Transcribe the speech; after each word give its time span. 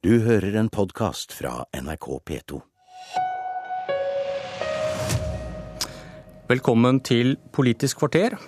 Du 0.00 0.14
hører 0.24 0.54
en 0.56 0.70
podkast 0.72 1.34
fra 1.36 1.66
NRK 1.76 2.06
P2. 2.24 2.56
Velkommen 6.48 7.02
til 7.04 7.34
Politisk 7.52 8.00
kvarter. 8.00 8.38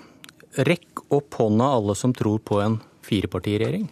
Rekk 0.65 1.03
opp 1.13 1.37
hånda 1.37 1.67
alle 1.75 1.93
som 2.01 2.15
tror 2.17 2.41
på 2.41 2.63
en 2.65 2.79
firepartiregjering. 3.05 3.85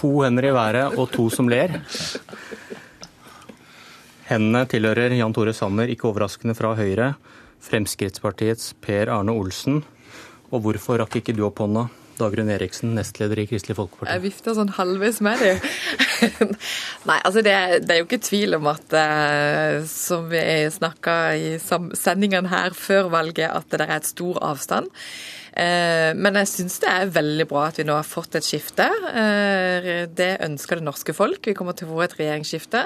To 0.00 0.10
hender 0.24 0.50
i 0.50 0.52
været 0.58 0.98
og 0.98 1.14
to 1.14 1.28
som 1.30 1.46
ler. 1.46 1.78
Hendene 4.26 4.64
tilhører 4.66 5.14
Jan 5.14 5.38
Tore 5.38 5.54
Sanner, 5.54 5.94
ikke 5.94 6.10
overraskende 6.10 6.58
fra 6.58 6.74
Høyre, 6.74 7.12
Fremskrittspartiets 7.70 8.72
Per 8.82 9.14
Arne 9.14 9.38
Olsen. 9.38 9.84
Og 10.50 10.66
hvorfor 10.66 10.98
rakk 11.04 11.22
ikke 11.22 11.38
du 11.38 11.46
opp 11.46 11.62
hånda? 11.62 11.86
Dagrun 12.20 12.52
Eriksen, 12.52 12.94
nestleder 12.98 13.40
i 13.42 13.46
Kristelig 13.50 13.78
Folkeparti. 13.78 14.12
Jeg 14.12 14.24
vifter 14.26 14.56
sånn 14.56 14.72
halvveis 14.76 15.20
med 15.24 15.40
dem. 15.42 15.60
Nei, 17.08 17.18
altså 17.18 17.42
det, 17.46 17.56
det, 17.86 17.94
er 17.94 18.02
jo 18.02 18.08
ikke 18.08 18.22
tvil 18.26 18.58
om 18.60 18.70
at 18.70 18.96
eh, 19.00 19.80
som 19.90 20.28
vi 20.30 20.44
snakka 20.72 21.18
i 21.40 21.52
sendingene 21.60 22.52
her 22.52 22.76
før 22.76 23.10
valget, 23.12 23.48
at 23.48 23.68
det 23.72 23.86
er 23.86 23.96
et 23.96 24.10
stor 24.10 24.40
avstand. 24.52 24.90
Eh, 25.50 26.10
men 26.14 26.38
jeg 26.40 26.48
syns 26.50 26.78
det 26.82 26.90
er 26.90 27.10
veldig 27.10 27.46
bra 27.50 27.66
at 27.68 27.80
vi 27.80 27.86
nå 27.88 27.96
har 27.96 28.06
fått 28.06 28.36
et 28.38 28.46
skifte. 28.46 28.86
Eh, 28.86 30.06
det 30.06 30.30
ønsker 30.46 30.78
det 30.78 30.86
norske 30.86 31.14
folk. 31.16 31.42
Vi 31.46 31.56
kommer 31.58 31.76
til 31.76 31.88
å 31.88 31.96
få 31.96 32.04
et 32.04 32.16
regjeringsskifte. 32.18 32.84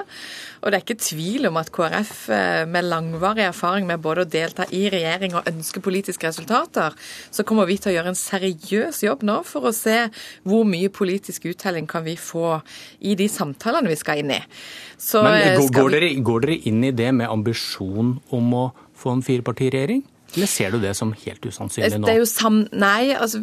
Og 0.61 0.71
det 0.71 0.79
er 0.79 0.85
ikke 0.85 0.97
tvil 1.03 1.49
om 1.51 1.59
at 1.61 1.69
KrF 1.75 2.13
eh, 2.33 2.63
med 2.69 2.87
langvarig 2.89 3.45
erfaring 3.49 3.89
med 3.89 4.01
både 4.03 4.25
å 4.25 4.29
delta 4.29 4.65
i 4.73 4.85
regjering 4.93 5.37
og 5.37 5.49
ønske 5.51 5.83
politiske 5.85 6.29
resultater, 6.29 6.95
så 7.31 7.45
kommer 7.45 7.69
vi 7.69 7.77
til 7.81 7.93
å 7.93 7.95
gjøre 7.97 8.13
en 8.13 8.19
seriøs 8.19 9.03
jobb 9.05 9.25
nå 9.27 9.41
for 9.47 9.69
å 9.69 9.75
se 9.75 10.07
hvor 10.47 10.65
mye 10.67 10.89
politisk 10.93 11.45
uttelling 11.51 11.89
kan 11.89 12.05
vi 12.07 12.17
få 12.19 12.59
i 13.05 13.13
de 13.19 13.29
samtalene 13.31 13.91
vi 13.91 13.99
skal 13.99 14.23
inn 14.23 14.33
i. 14.33 14.41
Så, 14.97 15.21
Men 15.23 15.59
går, 15.59 15.71
går, 15.75 15.93
dere, 15.97 16.11
går 16.25 16.45
dere 16.45 16.59
inn 16.71 16.83
i 16.87 16.93
det 16.95 17.11
med 17.13 17.29
ambisjon 17.29 18.15
om 18.33 18.57
å 18.57 18.65
få 18.95 19.17
en 19.17 19.25
firepartiregjering? 19.25 20.03
Eller 20.35 20.49
ser 20.51 20.73
du 20.75 20.79
det 20.83 20.93
som 20.97 21.13
helt 21.15 21.45
usannsynlig 21.45 21.99
nå? 21.99 22.07
Det 22.07 22.15
er 22.15 22.21
jo 22.21 22.27
sam 22.29 22.61
nei, 22.75 23.13
altså 23.15 23.41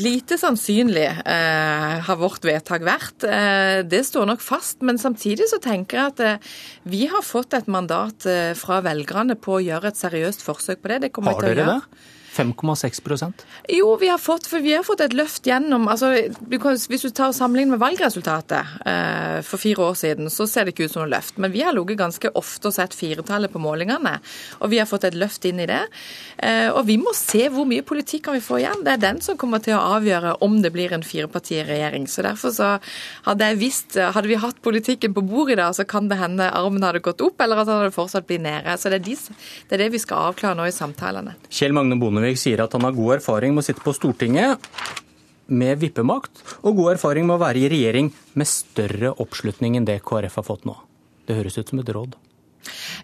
lite 0.00 0.38
sannsynlig 0.40 1.06
eh, 1.08 1.96
har 2.06 2.20
vårt 2.20 2.46
vedtak 2.46 2.86
vært. 2.86 3.26
Eh, 3.26 3.80
det 3.88 4.04
står 4.08 4.28
nok 4.30 4.44
fast. 4.44 4.80
Men 4.86 5.00
samtidig 5.02 5.50
så 5.50 5.60
tenker 5.62 6.00
jeg 6.00 6.14
at 6.14 6.24
eh, 6.26 6.54
vi 6.90 7.04
har 7.10 7.26
fått 7.26 7.56
et 7.58 7.68
mandat 7.70 8.28
eh, 8.30 8.52
fra 8.58 8.80
velgerne 8.86 9.36
på 9.40 9.58
å 9.58 9.64
gjøre 9.64 9.92
et 9.92 10.00
seriøst 10.00 10.46
forsøk 10.46 10.82
på 10.82 10.94
det. 10.94 11.02
Det 11.06 11.12
kommer 11.16 11.36
har 11.36 11.50
gjøre. 11.50 11.76
Det? 11.80 12.16
5,6% 12.40 13.44
Jo, 13.68 13.96
vi 14.00 14.08
har 14.08 14.18
fått, 14.18 14.46
for 14.50 14.62
vi 14.64 14.72
har 14.74 14.84
fått 14.86 15.02
et 15.04 15.14
løft 15.16 15.46
gjennom 15.46 15.88
altså, 15.90 16.12
Hvis 16.48 17.04
du 17.04 17.10
tar 17.14 17.34
sammenlignet 17.36 17.76
med 17.76 17.82
valgresultatet 17.82 18.86
eh, 18.88 19.38
for 19.46 19.60
fire 19.60 19.90
år 19.90 19.98
siden, 19.98 20.30
så 20.32 20.46
ser 20.48 20.66
det 20.66 20.74
ikke 20.74 20.88
ut 20.88 20.94
som 20.94 21.04
noe 21.04 21.12
løft. 21.12 21.38
Men 21.40 21.52
vi 21.52 21.62
har 21.64 21.74
ligget 21.76 22.00
ganske 22.00 22.32
ofte 22.38 22.70
og 22.70 22.76
sett 22.76 22.96
firetallet 22.96 23.52
på 23.52 23.62
målingene, 23.62 24.16
og 24.60 24.72
vi 24.72 24.80
har 24.80 24.88
fått 24.88 25.06
et 25.08 25.18
løft 25.18 25.44
inn 25.48 25.60
i 25.62 25.68
det. 25.68 25.82
Eh, 26.38 26.68
og 26.70 26.84
vi 26.88 26.96
må 27.00 27.12
se 27.16 27.46
hvor 27.52 27.68
mye 27.68 27.84
politikk 27.86 28.26
kan 28.28 28.36
vi 28.36 28.44
få 28.44 28.60
igjen. 28.60 28.84
Det 28.86 28.94
er 28.94 29.04
den 29.04 29.20
som 29.24 29.38
kommer 29.40 29.62
til 29.64 29.76
å 29.76 29.84
avgjøre 29.96 30.36
om 30.44 30.60
det 30.64 30.72
blir 30.74 30.94
en 30.96 31.04
firepartiregjering. 31.06 32.08
Så 32.10 32.24
derfor 32.26 32.54
så 32.56 32.72
hadde 33.28 33.52
jeg 33.52 33.60
visst 33.60 33.98
Hadde 34.00 34.30
vi 34.30 34.38
hatt 34.38 34.58
politikken 34.64 35.12
på 35.14 35.22
bordet 35.26 35.54
i 35.54 35.60
dag, 35.60 35.74
så 35.76 35.84
kan 35.88 36.08
det 36.10 36.18
hende 36.20 36.46
armen 36.56 36.84
hadde 36.84 37.02
gått 37.04 37.22
opp, 37.24 37.40
eller 37.42 37.62
at 37.62 37.68
den 37.68 37.80
hadde 37.80 37.94
fortsatt 37.94 38.26
blitt 38.28 38.42
nede. 38.44 38.74
Så 38.78 38.92
det 38.92 39.00
er, 39.00 39.04
de, 39.06 39.16
det 39.68 39.76
er 39.76 39.84
det 39.84 39.90
vi 39.94 40.00
skal 40.02 40.30
avklare 40.30 40.58
nå 40.58 40.66
i 40.68 40.74
samtalene. 40.74 41.36
Kjell 41.52 41.74
Magne 41.76 41.98
Bonde 42.00 42.22
Bondevik 42.30 42.38
sier 42.38 42.60
at 42.62 42.72
han 42.76 42.84
har 42.86 42.94
god 42.94 43.16
erfaring 43.18 43.54
med 43.54 43.64
å 43.64 43.66
sitte 43.66 43.82
på 43.82 43.92
Stortinget 43.92 44.60
med 45.50 45.80
vippemakt, 45.80 46.44
og 46.62 46.76
god 46.76 46.92
erfaring 46.94 47.26
med 47.26 47.34
å 47.34 47.42
være 47.42 47.58
i 47.58 47.68
regjering 47.68 48.12
med 48.38 48.46
større 48.46 49.10
oppslutning 49.18 49.74
enn 49.76 49.84
det 49.88 49.98
KrF 50.06 50.36
har 50.38 50.46
fått 50.46 50.64
nå. 50.64 50.76
Det 51.26 51.34
høres 51.34 51.58
ut 51.58 51.68
som 51.68 51.80
et 51.82 51.90
råd. 51.90 52.14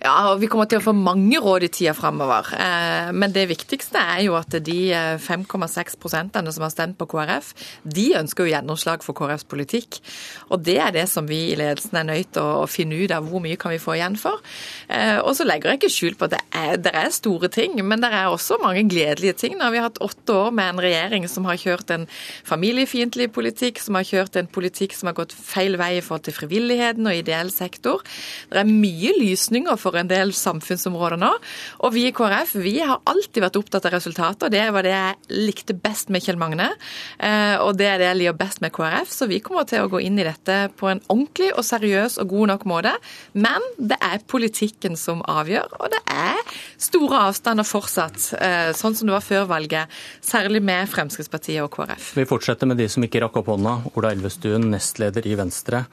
Ja, 0.02 0.32
og 0.32 0.40
Vi 0.40 0.48
kommer 0.50 0.68
til 0.68 0.80
å 0.80 0.84
få 0.84 0.92
mange 0.96 1.38
råd 1.42 1.64
i 1.66 1.70
tida 1.72 1.94
framover. 1.96 2.50
Eh, 2.56 3.10
men 3.16 3.32
det 3.32 3.46
viktigste 3.50 3.98
er 3.98 4.22
jo 4.26 4.36
at 4.38 4.52
de 4.64 4.78
5,6 5.22 5.96
eh, 5.96 6.50
som 6.52 6.64
har 6.66 6.72
stemt 6.72 6.98
på 6.98 7.08
KrF, 7.10 7.52
de 7.82 8.06
ønsker 8.20 8.44
jo 8.44 8.52
gjennomslag 8.52 9.04
for 9.04 9.16
KrFs 9.16 9.46
politikk. 9.48 10.00
Og 10.50 10.62
det 10.66 10.76
er 10.82 10.92
det 10.94 11.06
som 11.10 11.26
vi 11.28 11.52
i 11.52 11.56
ledelsen 11.58 11.96
er 11.96 12.08
nødt 12.10 12.34
til 12.36 12.44
å 12.44 12.66
finne 12.70 12.98
ut 12.98 13.14
av 13.14 13.26
hvor 13.26 13.42
mye 13.44 13.58
kan 13.60 13.72
vi 13.72 13.80
få 13.82 13.96
igjen 13.96 14.18
for. 14.20 14.42
Eh, 14.88 15.18
og 15.22 15.32
så 15.38 15.48
legger 15.48 15.72
jeg 15.72 15.80
ikke 15.80 15.94
skjul 15.96 16.18
på 16.18 16.28
at 16.28 16.36
det 16.36 16.42
er, 16.52 16.76
det 16.76 16.94
er 16.94 17.10
store 17.14 17.50
ting, 17.52 17.80
men 17.82 18.04
det 18.04 18.12
er 18.12 18.28
også 18.28 18.60
mange 18.62 18.84
gledelige 18.90 19.38
ting. 19.40 19.56
Nå 19.56 19.66
har 19.66 19.74
vi 19.74 19.84
hatt 19.84 20.02
åtte 20.04 20.36
år 20.36 20.52
med 20.54 20.74
en 20.74 20.84
regjering 20.84 21.28
som 21.30 21.48
har 21.48 21.60
kjørt 21.60 21.90
en 21.94 22.06
familiefiendtlig 22.46 23.30
politikk, 23.34 23.80
som 23.82 23.96
har 23.98 24.06
kjørt 24.06 24.36
en 24.36 24.50
politikk 24.50 24.94
som 24.96 25.10
har 25.10 25.16
gått 25.16 25.34
feil 25.34 25.80
vei 25.80 25.96
i 25.96 26.04
forhold 26.04 26.28
til 26.28 26.36
frivilligheten 26.36 27.08
og 27.08 27.16
ideell 27.16 27.50
sektor. 27.54 28.04
Det 28.52 28.60
er 28.60 28.68
mye 28.68 29.16
lysning 29.16 29.45
løsninger 29.46 29.78
for 29.78 29.96
en 29.96 30.08
del 30.08 30.32
samfunnsområder 30.34 31.18
nå. 31.20 31.30
Og 31.84 31.92
vi 31.94 32.06
i 32.08 32.12
KrF 32.12 32.56
vi 32.58 32.80
har 32.80 33.00
alltid 33.06 33.42
vært 33.42 33.56
opptatt 33.56 33.86
av 33.86 33.94
resultater. 33.94 34.50
Det 34.50 34.64
var 34.72 34.82
det 34.82 34.94
jeg 34.94 35.16
likte 35.46 35.74
best 35.74 36.10
med 36.10 36.22
Kjell 36.22 36.38
Magne, 36.38 36.70
eh, 37.18 37.56
og 37.60 37.76
det 37.76 37.86
er 37.86 37.98
det 37.98 38.08
jeg 38.10 38.18
liker 38.20 38.38
best 38.38 38.60
med 38.60 38.72
KrF. 38.72 39.10
Så 39.10 39.26
vi 39.26 39.40
kommer 39.40 39.66
til 39.66 39.84
å 39.84 39.90
gå 39.90 40.00
inn 40.00 40.18
i 40.18 40.26
dette 40.26 40.70
på 40.76 40.90
en 40.90 41.00
ordentlig 41.08 41.52
og 41.54 41.64
seriøs 41.64 42.18
og 42.18 42.28
god 42.28 42.52
nok 42.52 42.66
måte. 42.66 42.94
Men 43.34 43.62
det 43.78 43.98
er 44.00 44.24
politikken 44.26 44.96
som 44.96 45.22
avgjør, 45.22 45.78
og 45.80 45.90
det 45.92 46.02
er 46.10 46.40
store 46.78 47.26
avstander 47.28 47.66
fortsatt, 47.66 48.32
eh, 48.40 48.72
sånn 48.72 48.96
som 48.96 49.06
det 49.06 49.16
var 49.16 49.24
før 49.24 49.46
valget. 49.46 49.92
Særlig 50.22 50.62
med 50.62 50.88
Fremskrittspartiet 50.88 51.62
og 51.62 51.70
KrF. 51.70 52.14
Vi 52.16 52.26
fortsetter 52.26 52.66
med 52.66 52.78
de 52.78 52.88
som 52.88 53.04
ikke 53.04 53.22
rakk 53.22 53.36
opp 53.42 53.52
hånda. 53.54 53.78
Ola 53.94 54.12
Elvestuen, 54.14 54.70
nestleder 54.72 55.26
i 55.26 55.36
Venstre. 55.38 55.86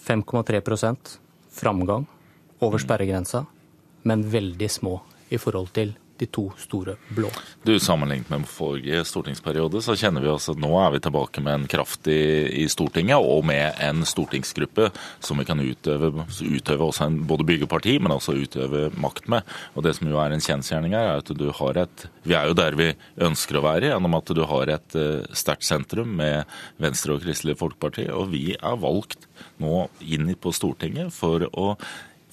5,3% 0.00 1.18
framgang 1.52 2.06
over 2.60 2.82
sperregrensa, 2.82 3.44
men 4.02 4.24
veldig 4.30 4.70
små 4.70 5.00
i 5.30 5.38
forhold 5.38 5.72
til 5.76 5.94
de 6.20 6.26
to 6.28 6.50
store 6.60 6.96
blå. 7.16 7.30
Du, 7.64 7.72
Sammenlignet 7.80 8.28
med 8.30 8.44
forrige 8.48 9.02
stortingsperiode, 9.08 9.80
så 9.84 9.96
kjenner 9.96 10.24
vi 10.24 10.30
oss 10.32 10.50
at 10.52 10.60
nå 10.60 10.70
er 10.82 10.92
vi 10.94 11.02
tilbake 11.02 11.42
med 11.44 11.54
en 11.54 11.66
kraft 11.70 12.08
i, 12.12 12.20
i 12.62 12.66
Stortinget, 12.70 13.16
og 13.20 13.46
med 13.48 13.80
en 13.80 14.04
stortingsgruppe 14.08 14.90
som 15.24 15.40
vi 15.40 15.46
kan 15.48 15.60
utøve, 15.60 16.12
utøve 16.40 16.90
en, 17.06 17.20
både 17.28 17.46
bygge 17.48 17.70
parti, 17.70 17.96
men 18.02 18.14
også 18.14 18.36
utøve 18.36 18.88
makt 19.00 19.30
med. 19.32 19.56
Og 19.74 19.86
Det 19.86 19.96
som 19.96 20.10
jo 20.10 20.20
er 20.20 20.34
en 20.34 20.44
kjensgjerning 20.44 20.96
her, 20.96 21.14
er 21.14 21.24
at 21.24 21.32
du 21.32 21.48
har 21.56 21.84
et 21.86 22.06
Vi 22.28 22.36
er 22.36 22.50
jo 22.50 22.58
der 22.58 22.76
vi 22.76 22.90
ønsker 23.24 23.58
å 23.58 23.64
være, 23.64 23.90
gjennom 23.94 24.18
at 24.18 24.34
du 24.36 24.44
har 24.44 24.74
et 24.76 24.98
uh, 24.98 25.24
sterkt 25.36 25.64
sentrum 25.64 26.12
med 26.20 26.44
Venstre 26.82 27.16
og 27.16 27.24
Kristelig 27.24 27.56
Folkeparti. 27.60 28.10
Og 28.12 28.30
vi 28.34 28.44
er 28.58 28.80
valgt 28.80 29.24
nå 29.60 29.86
inn 30.04 30.28
på 30.36 30.52
Stortinget 30.52 31.14
for 31.16 31.48
å 31.56 31.72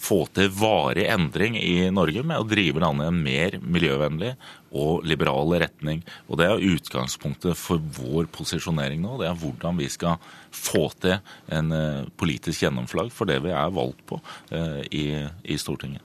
få 0.07 0.23
til 0.35 0.49
varig 0.55 1.05
endring 1.11 1.57
i 1.59 1.89
Norge 1.93 2.23
med 2.23 2.39
å 2.39 2.47
drive 2.47 2.81
landet 2.83 3.07
i 3.07 3.11
en 3.11 3.19
mer 3.25 3.57
miljøvennlig 3.61 4.33
og 4.77 5.05
liberal 5.07 5.53
retning. 5.61 6.03
Og 6.27 6.39
Det 6.39 6.47
er 6.47 6.65
utgangspunktet 6.73 7.57
for 7.59 7.81
vår 7.99 8.29
posisjonering 8.31 9.01
nå. 9.03 9.17
Det 9.21 9.29
er 9.29 9.39
hvordan 9.41 9.79
vi 9.79 9.89
skal 9.91 10.17
få 10.53 10.87
til 11.01 11.19
en 11.53 11.73
uh, 11.73 12.07
politisk 12.19 12.63
gjennomslag 12.65 13.11
for 13.13 13.29
det 13.29 13.39
vi 13.45 13.53
er 13.55 13.73
valgt 13.73 14.03
på 14.09 14.19
uh, 14.19 14.81
i, 14.91 15.07
i, 15.43 15.59
Stortinget. 15.59 16.03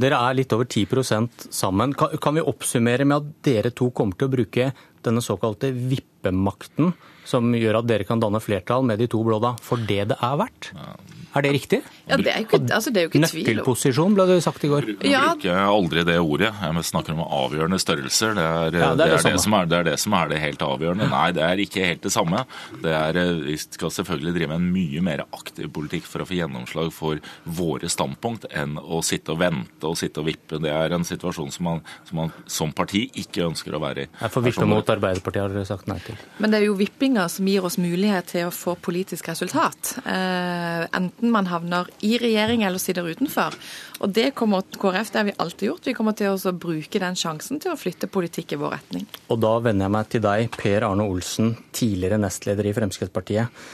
Dere 0.00 0.18
er 0.26 0.34
litt 0.34 0.52
over 0.52 0.66
10% 0.66 1.48
sammen. 1.54 1.94
Kan, 1.94 2.16
kan 2.22 2.34
vi 2.34 2.42
oppsummere 2.42 3.06
med 3.06 3.20
at 3.20 3.34
dere 3.46 3.70
to 3.70 3.92
kommer 3.94 4.18
til 4.18 4.26
å 4.26 4.34
bruke 4.34 4.70
denne 5.04 5.22
såkalte 5.22 5.70
vippemakten, 5.70 6.94
som 7.28 7.52
gjør 7.54 7.78
at 7.80 7.88
dere 7.88 8.06
kan 8.08 8.20
danne 8.20 8.40
flertall 8.42 8.84
med 8.88 8.98
de 9.00 9.08
to 9.12 9.20
blå 9.24 9.38
da, 9.42 9.54
for 9.62 9.80
det 9.80 10.08
det 10.10 10.18
er 10.18 10.40
verdt? 10.40 10.72
Ja, 10.74 10.96
er 11.38 11.46
det 11.46 11.52
riktig? 11.56 11.80
Ja, 12.08 12.16
Det 12.16 12.30
er 12.32 12.42
jo 12.42 12.48
ikke, 12.48 12.60
altså 12.76 12.92
det 12.94 13.00
er 13.00 13.06
jo 13.06 13.12
ikke 13.12 13.30
tvil 13.30 13.48
Nøkkelposisjon 13.48 14.16
ble 14.16 14.26
det 14.30 14.38
sagt 14.44 14.64
i 14.64 14.70
går. 14.70 14.88
Jeg 15.02 15.20
bruker 15.40 15.60
aldri 15.64 16.04
det 16.06 16.18
ordet. 16.20 16.50
Jeg 16.62 16.84
snakker 16.90 17.16
om 17.16 17.24
avgjørende 17.24 17.80
størrelser. 17.82 18.34
Det 18.38 18.44
er, 18.44 18.64
ja, 18.64 18.70
det, 18.70 19.08
er 19.08 19.16
det, 19.16 19.22
det, 19.24 19.42
som 19.42 19.56
er, 19.58 19.70
det, 19.70 19.78
er 19.78 19.88
det 19.90 19.96
som 20.02 20.16
er 20.18 20.32
det 20.32 20.42
helt 20.42 20.64
avgjørende. 20.64 21.08
Nei, 21.12 21.26
det 21.36 21.44
er 21.46 21.64
ikke 21.64 21.88
helt 21.88 22.04
det 22.04 22.12
samme. 22.14 22.44
Det 22.84 22.94
er, 22.94 23.20
vi 23.44 23.56
skal 23.60 23.94
selvfølgelig 23.98 24.36
drive 24.38 24.58
en 24.58 24.68
mye 24.74 25.04
mer 25.04 25.24
aktiv 25.26 25.70
politikk 25.74 26.08
for 26.10 26.24
å 26.24 26.28
få 26.28 26.38
gjennomslag 26.38 26.92
for 26.94 27.22
våre 27.44 27.90
standpunkt 27.90 28.48
enn 28.52 28.78
å 28.78 29.02
sitte 29.06 29.34
og 29.34 29.42
vente 29.42 29.88
og 29.88 29.98
sitte 30.00 30.22
og 30.22 30.28
vippe. 30.28 30.60
Det 30.62 30.72
er 30.72 30.94
en 30.94 31.06
situasjon 31.06 31.52
som 31.54 31.70
man 31.70 31.82
som, 32.04 32.16
man, 32.16 32.32
som 32.46 32.72
parti 32.76 33.06
ikke 33.20 33.44
ønsker 33.48 33.74
å 33.76 33.80
være 33.82 34.04
i. 34.04 34.08
Jeg 34.20 34.32
får 34.34 34.46
vippe 34.48 34.68
mot 34.68 34.92
Arbeiderpartiet, 34.94 35.42
har 35.42 35.54
dere 35.54 35.68
sagt 35.68 35.88
nei 35.90 35.98
til. 36.04 36.18
Men 36.42 36.52
det 36.52 36.60
er 36.60 36.68
jo 36.68 36.76
vippinga 36.78 37.26
som 37.32 37.48
gir 37.48 37.66
oss 37.66 37.78
mulighet 37.80 38.30
til 38.34 38.48
å 38.48 38.54
få 38.54 38.76
politisk 38.84 39.28
resultat. 39.32 39.96
Eh, 40.04 40.84
enten 40.96 41.23
enten 41.24 41.32
man 41.32 41.46
havner 41.46 41.88
i 42.00 42.18
regjering 42.18 42.62
eller 42.62 42.78
sitter 42.78 43.06
utenfor. 43.08 43.54
Og 44.00 44.12
det 44.12 44.34
kommer 44.34 44.62
KrF, 44.62 45.10
det 45.10 45.18
har 45.18 45.24
vi 45.24 45.34
alltid 45.38 45.68
gjort. 45.68 45.86
Vi 45.86 45.94
kommer 45.94 46.12
til 46.12 46.34
å 46.34 46.52
bruke 46.52 47.00
den 47.00 47.16
sjansen 47.16 47.60
til 47.60 47.72
å 47.72 47.78
flytte 47.78 48.08
politikk 48.08 48.52
i 48.52 48.60
vår 48.60 48.76
retning. 48.76 49.06
Og 49.28 49.40
da 49.40 49.58
vender 49.60 49.86
jeg 49.86 49.94
meg 49.94 50.10
til 50.10 50.24
deg, 50.24 50.50
Per 50.52 50.84
Arne 50.84 51.06
Olsen, 51.06 51.54
tidligere 51.72 52.18
nestleder 52.20 52.66
i 52.66 52.74
Fremskrittspartiet. 52.74 53.64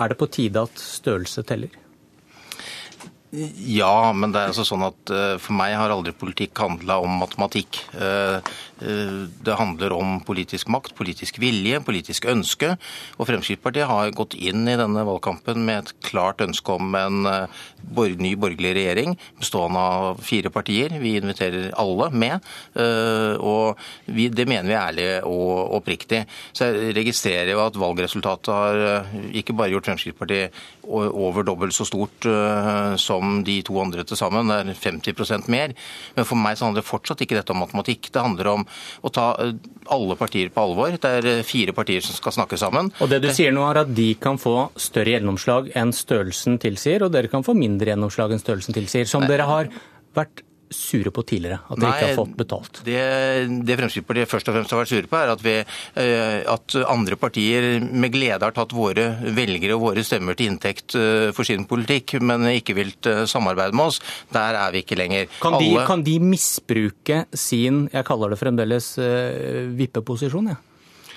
Er 0.00 0.10
det 0.10 0.18
på 0.18 0.28
tide 0.28 0.60
at 0.66 0.78
størrelse 0.78 1.44
teller? 1.46 1.80
Ja, 3.34 4.12
men 4.14 4.30
det 4.30 4.38
er 4.38 4.52
altså 4.52 4.62
sånn 4.66 4.84
at 4.86 5.10
uh, 5.10 5.34
for 5.42 5.56
meg 5.58 5.74
har 5.74 5.90
aldri 5.90 6.12
politikk 6.14 6.60
handla 6.62 7.00
om 7.02 7.16
matematikk. 7.18 7.80
Uh, 8.84 9.26
Det 9.44 9.54
handler 9.58 9.92
om 9.92 10.20
politisk 10.24 10.68
makt, 10.72 10.94
politisk 10.96 11.38
vilje, 11.42 11.80
politisk 11.84 12.24
ønske. 12.30 12.74
Og 13.18 13.28
Fremskrittspartiet 13.28 13.88
har 13.88 14.12
gått 14.16 14.36
inn 14.36 14.64
i 14.68 14.76
denne 14.78 15.04
valgkampen 15.04 15.64
med 15.66 15.82
et 15.82 15.92
klart 16.04 16.40
ønske 16.40 16.72
om 16.72 16.94
en 16.96 17.26
ny 18.24 18.32
borgerlig 18.40 18.72
regjering 18.78 19.16
bestående 19.38 19.80
av 19.80 20.22
fire 20.24 20.50
partier. 20.50 20.94
Vi 21.00 21.16
inviterer 21.18 21.74
alle 21.76 22.08
med. 22.10 22.46
Og 23.40 23.78
vi, 24.06 24.28
det 24.32 24.46
mener 24.48 24.70
vi 24.70 24.78
ærlig 24.78 25.08
og 25.28 25.76
oppriktig. 25.80 26.24
Så 26.56 26.70
jeg 26.70 26.94
registrerer 26.96 27.52
jo 27.52 27.62
at 27.66 27.76
valgresultatet 27.76 28.54
har 28.54 29.10
ikke 29.36 29.56
bare 29.56 29.74
gjort 29.74 29.90
Fremskrittspartiet 29.90 30.56
over 30.88 31.44
dobbelt 31.46 31.76
så 31.76 31.86
stort 31.88 32.26
som 33.00 33.38
de 33.44 33.60
to 33.66 33.78
andre 33.82 34.04
til 34.08 34.18
sammen. 34.20 34.48
Det 34.48 34.76
er 34.76 34.82
50% 34.88 35.52
mer. 35.52 35.76
Men 36.16 36.28
for 36.28 36.40
meg 36.40 36.58
så 36.58 36.68
handler 36.68 36.86
fortsatt 36.86 37.24
ikke 37.24 37.38
dette 37.38 37.54
om 37.54 37.62
matematikk. 37.64 38.10
Det 38.12 38.24
handler 38.24 38.52
om 38.54 38.66
å 39.04 39.12
ta 39.14 39.26
eh, 39.42 39.54
alle 39.94 40.16
partier 40.20 40.52
på 40.54 40.64
alvor. 40.64 40.96
Det 41.00 41.12
er 41.20 41.28
eh, 41.30 41.42
fire 41.46 41.74
partier 41.76 42.04
som 42.04 42.16
skal 42.16 42.36
snakke 42.38 42.58
sammen. 42.60 42.90
Og 43.00 43.12
det 43.12 43.22
du 43.24 43.30
sier 43.34 43.54
nå 43.54 43.66
er 43.68 43.84
at 43.84 43.92
de 43.94 44.10
kan 44.20 44.40
få 44.40 44.70
større 44.80 45.16
gjennomslag 45.16 45.70
enn 45.78 45.94
størrelsen 45.96 46.58
tilsier, 46.62 47.04
og 47.04 47.14
dere 47.14 47.32
kan 47.32 47.46
få 47.46 47.56
mindre 47.58 47.92
gjennomslag 47.92 48.34
enn 48.34 48.42
størrelsen 48.42 48.76
tilsier, 48.76 49.08
som 49.10 49.26
dere 49.28 49.48
har 49.48 49.72
vært 50.14 50.44
sure 50.72 51.10
på 51.14 51.24
tidligere? 51.26 51.60
At 51.68 51.80
dere 51.80 51.92
ikke 51.92 52.08
har 52.08 52.18
fått 52.18 52.36
betalt? 52.38 52.80
Det, 52.86 52.98
det 53.66 53.76
Fremskrittspartiet 53.80 54.30
først 54.30 54.50
og 54.50 54.56
fremst 54.56 54.74
har 54.74 54.82
vært 54.82 54.92
sure 54.92 55.10
på, 55.10 55.18
er 55.20 55.32
at, 55.34 55.44
vi, 55.44 55.54
eh, 56.02 56.40
at, 56.54 56.76
andre 56.90 57.18
partier 57.20 57.68
med 57.84 58.14
glede 58.14 58.44
har 58.44 58.56
tatt 58.56 58.74
våre 58.76 59.06
velgere 59.36 59.76
og 59.76 59.84
våre 59.88 60.04
stemmer 60.06 60.38
til 60.38 60.52
inntekt 60.52 60.96
eh, 60.98 61.30
for 61.36 61.46
sin 61.48 61.66
politikk, 61.70 62.16
men 62.24 62.48
ikke 62.52 62.76
vil 62.78 62.92
eh, 63.10 63.24
samarbeide 63.30 63.76
med 63.76 63.92
oss. 63.92 64.02
Der 64.34 64.60
er 64.60 64.74
vi 64.74 64.84
ikke 64.84 64.98
lenger. 65.00 65.30
Kan 65.42 65.58
de, 65.58 65.72
Alle... 65.72 65.88
kan 65.88 66.04
de 66.06 66.18
misbruke 66.22 67.24
sin, 67.32 67.86
jeg 67.92 68.06
kaller 68.08 68.34
det 68.34 68.40
fremdeles, 68.40 68.94
vippeposisjon? 69.78 70.54
Ja? 70.54 70.60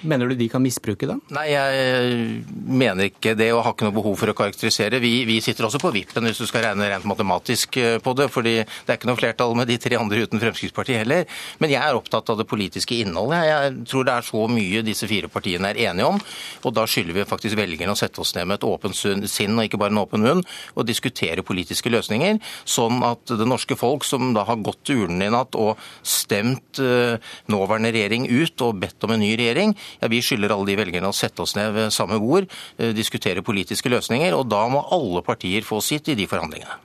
Mener 0.01 0.29
du 0.29 0.35
de 0.37 0.47
kan 0.51 0.61
misbruke 0.61 1.07
den? 1.09 1.21
Nei, 1.33 1.47
jeg 1.49 2.43
mener 2.53 3.09
ikke 3.09 3.33
det 3.37 3.49
og 3.53 3.63
har 3.65 3.73
ikke 3.73 3.87
noe 3.87 3.95
behov 3.95 4.17
for 4.19 4.31
å 4.31 4.35
karakterisere. 4.37 4.99
Vi, 5.01 5.13
vi 5.29 5.39
sitter 5.43 5.67
også 5.67 5.81
på 5.81 5.91
vippen 5.95 6.27
hvis 6.27 6.41
du 6.41 6.45
skal 6.49 6.67
regne 6.67 6.89
rent 6.91 7.07
matematisk 7.09 7.79
eh, 7.81 7.97
på 8.03 8.13
det. 8.17 8.29
fordi 8.33 8.55
det 8.61 8.93
er 8.93 8.99
ikke 8.99 9.09
noe 9.09 9.19
flertall 9.19 9.55
med 9.57 9.69
de 9.71 9.79
tre 9.81 9.97
andre 9.97 10.23
uten 10.25 10.41
Fremskrittspartiet 10.41 11.01
heller. 11.01 11.25
Men 11.63 11.73
jeg 11.73 11.81
er 11.81 11.97
opptatt 11.97 12.29
av 12.29 12.39
det 12.41 12.47
politiske 12.49 12.99
innholdet. 13.01 13.47
Jeg 13.47 13.73
tror 13.89 14.07
det 14.07 14.15
er 14.15 14.27
så 14.27 14.43
mye 14.51 14.83
disse 14.85 15.09
fire 15.09 15.31
partiene 15.31 15.71
er 15.73 15.81
enige 15.89 16.11
om. 16.13 16.21
Og 16.63 16.75
da 16.77 16.85
skylder 16.89 17.17
vi 17.17 17.27
faktisk 17.29 17.57
velgerne 17.59 17.95
å 17.95 17.99
sette 17.99 18.21
oss 18.21 18.35
ned 18.37 18.49
med 18.49 18.59
et 18.59 18.67
åpent 18.67 18.97
sinn 18.97 19.57
og 19.57 19.65
ikke 19.65 19.81
bare 19.81 19.95
en 19.95 20.03
åpen 20.03 20.25
munn 20.25 20.43
og 20.77 20.87
diskutere 20.87 21.45
politiske 21.45 21.91
løsninger, 21.91 22.39
sånn 22.67 23.01
at 23.05 23.33
det 23.37 23.47
norske 23.47 23.77
folk 23.79 24.05
som 24.07 24.33
da 24.35 24.45
har 24.47 24.61
gått 24.63 24.83
til 24.87 25.05
urnene 25.05 25.29
i 25.29 25.33
natt 25.33 25.57
og 25.57 25.81
stemt 26.05 26.81
eh, 26.83 27.17
nåværende 27.51 27.93
regjering 27.95 28.27
ut 28.29 28.65
og 28.65 28.81
bedt 28.81 29.07
om 29.07 29.15
en 29.15 29.23
ny 29.23 29.33
regjering, 29.39 29.75
ja, 30.01 30.09
vi 30.11 30.21
skylder 30.23 30.53
alle 30.53 30.69
de 30.69 30.77
velgerne 30.79 31.09
å 31.09 31.15
sette 31.15 31.43
oss 31.43 31.55
ned 31.57 31.73
ved 31.75 31.93
samme 31.95 32.19
bord, 32.23 32.49
eh, 32.77 32.93
diskutere 32.95 33.45
politiske 33.45 33.91
løsninger, 33.91 34.33
og 34.37 34.49
da 34.51 34.63
må 34.71 34.83
alle 34.91 35.23
partier 35.25 35.65
få 35.65 35.81
sitt 35.83 36.09
i 36.09 36.17
de 36.17 36.27
forhandlingene. 36.29 36.79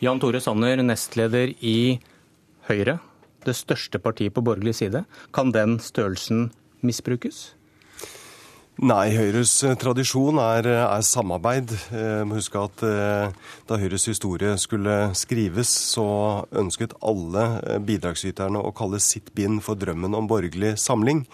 Jan 0.00 0.20
Tore 0.20 0.40
Sanner, 0.40 0.80
nestleder 0.80 1.52
i 1.60 2.00
Høyre, 2.70 3.00
det 3.44 3.56
største 3.56 4.00
partiet 4.00 4.32
på 4.32 4.44
borgerlig 4.44 4.78
side. 4.78 5.04
Kan 5.36 5.52
den 5.52 5.78
størrelsen 5.80 6.50
misbrukes? 6.84 7.50
Nei, 8.80 9.10
Høyres 9.12 9.52
eh, 9.68 9.76
tradisjon 9.76 10.40
er, 10.40 10.64
eh, 10.70 10.84
er 10.86 11.04
samarbeid. 11.04 11.74
Jeg 11.92 12.28
må 12.28 12.38
huske 12.38 12.62
at 12.64 12.80
Da 13.68 13.76
Høyres 13.76 14.06
historie 14.08 14.54
skulle 14.56 15.12
skrives, 15.12 15.68
så 15.68 16.46
ønsket 16.48 16.96
alle 17.04 17.80
bidragsyterne 17.84 18.62
å 18.62 18.72
kalle 18.72 19.00
sitt 19.04 19.34
bind 19.36 19.60
for 19.66 19.76
drømmen 19.76 20.16
om 20.16 20.30
borgerlig 20.30 20.78
samling. 20.80 21.26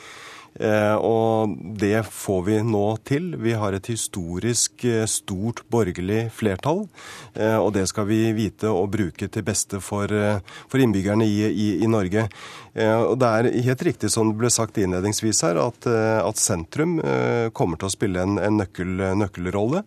Eh, 0.60 0.94
og 0.94 1.52
det 1.80 2.00
får 2.08 2.42
vi 2.46 2.58
nå 2.64 2.84
til. 3.06 3.32
Vi 3.42 3.54
har 3.58 3.76
et 3.76 3.90
historisk 3.92 4.86
eh, 4.88 5.04
stort 5.10 5.62
borgerlig 5.72 6.26
flertall. 6.34 6.86
Eh, 7.34 7.56
og 7.60 7.74
det 7.76 7.86
skal 7.90 8.08
vi 8.08 8.20
vite 8.36 8.70
og 8.72 8.90
bruke 8.94 9.28
til 9.28 9.46
beste 9.46 9.80
for, 9.84 10.10
for 10.70 10.82
innbyggerne 10.82 11.26
i, 11.28 11.38
i, 11.46 11.68
i, 11.84 11.90
Norge. 11.90 12.26
Og 12.76 13.14
Det 13.16 13.28
er 13.28 13.46
helt 13.64 13.82
riktig 13.86 14.10
som 14.12 14.28
det 14.28 14.36
ble 14.40 14.50
sagt 14.52 14.76
innledningsvis 14.76 15.38
her, 15.46 15.56
at, 15.62 15.86
at 15.88 16.40
sentrum 16.40 16.98
kommer 17.56 17.80
til 17.80 17.88
å 17.88 17.94
spille 17.94 18.20
en, 18.20 18.36
en 18.36 18.58
nøkkel, 18.60 19.00
nøkkelrolle. 19.16 19.80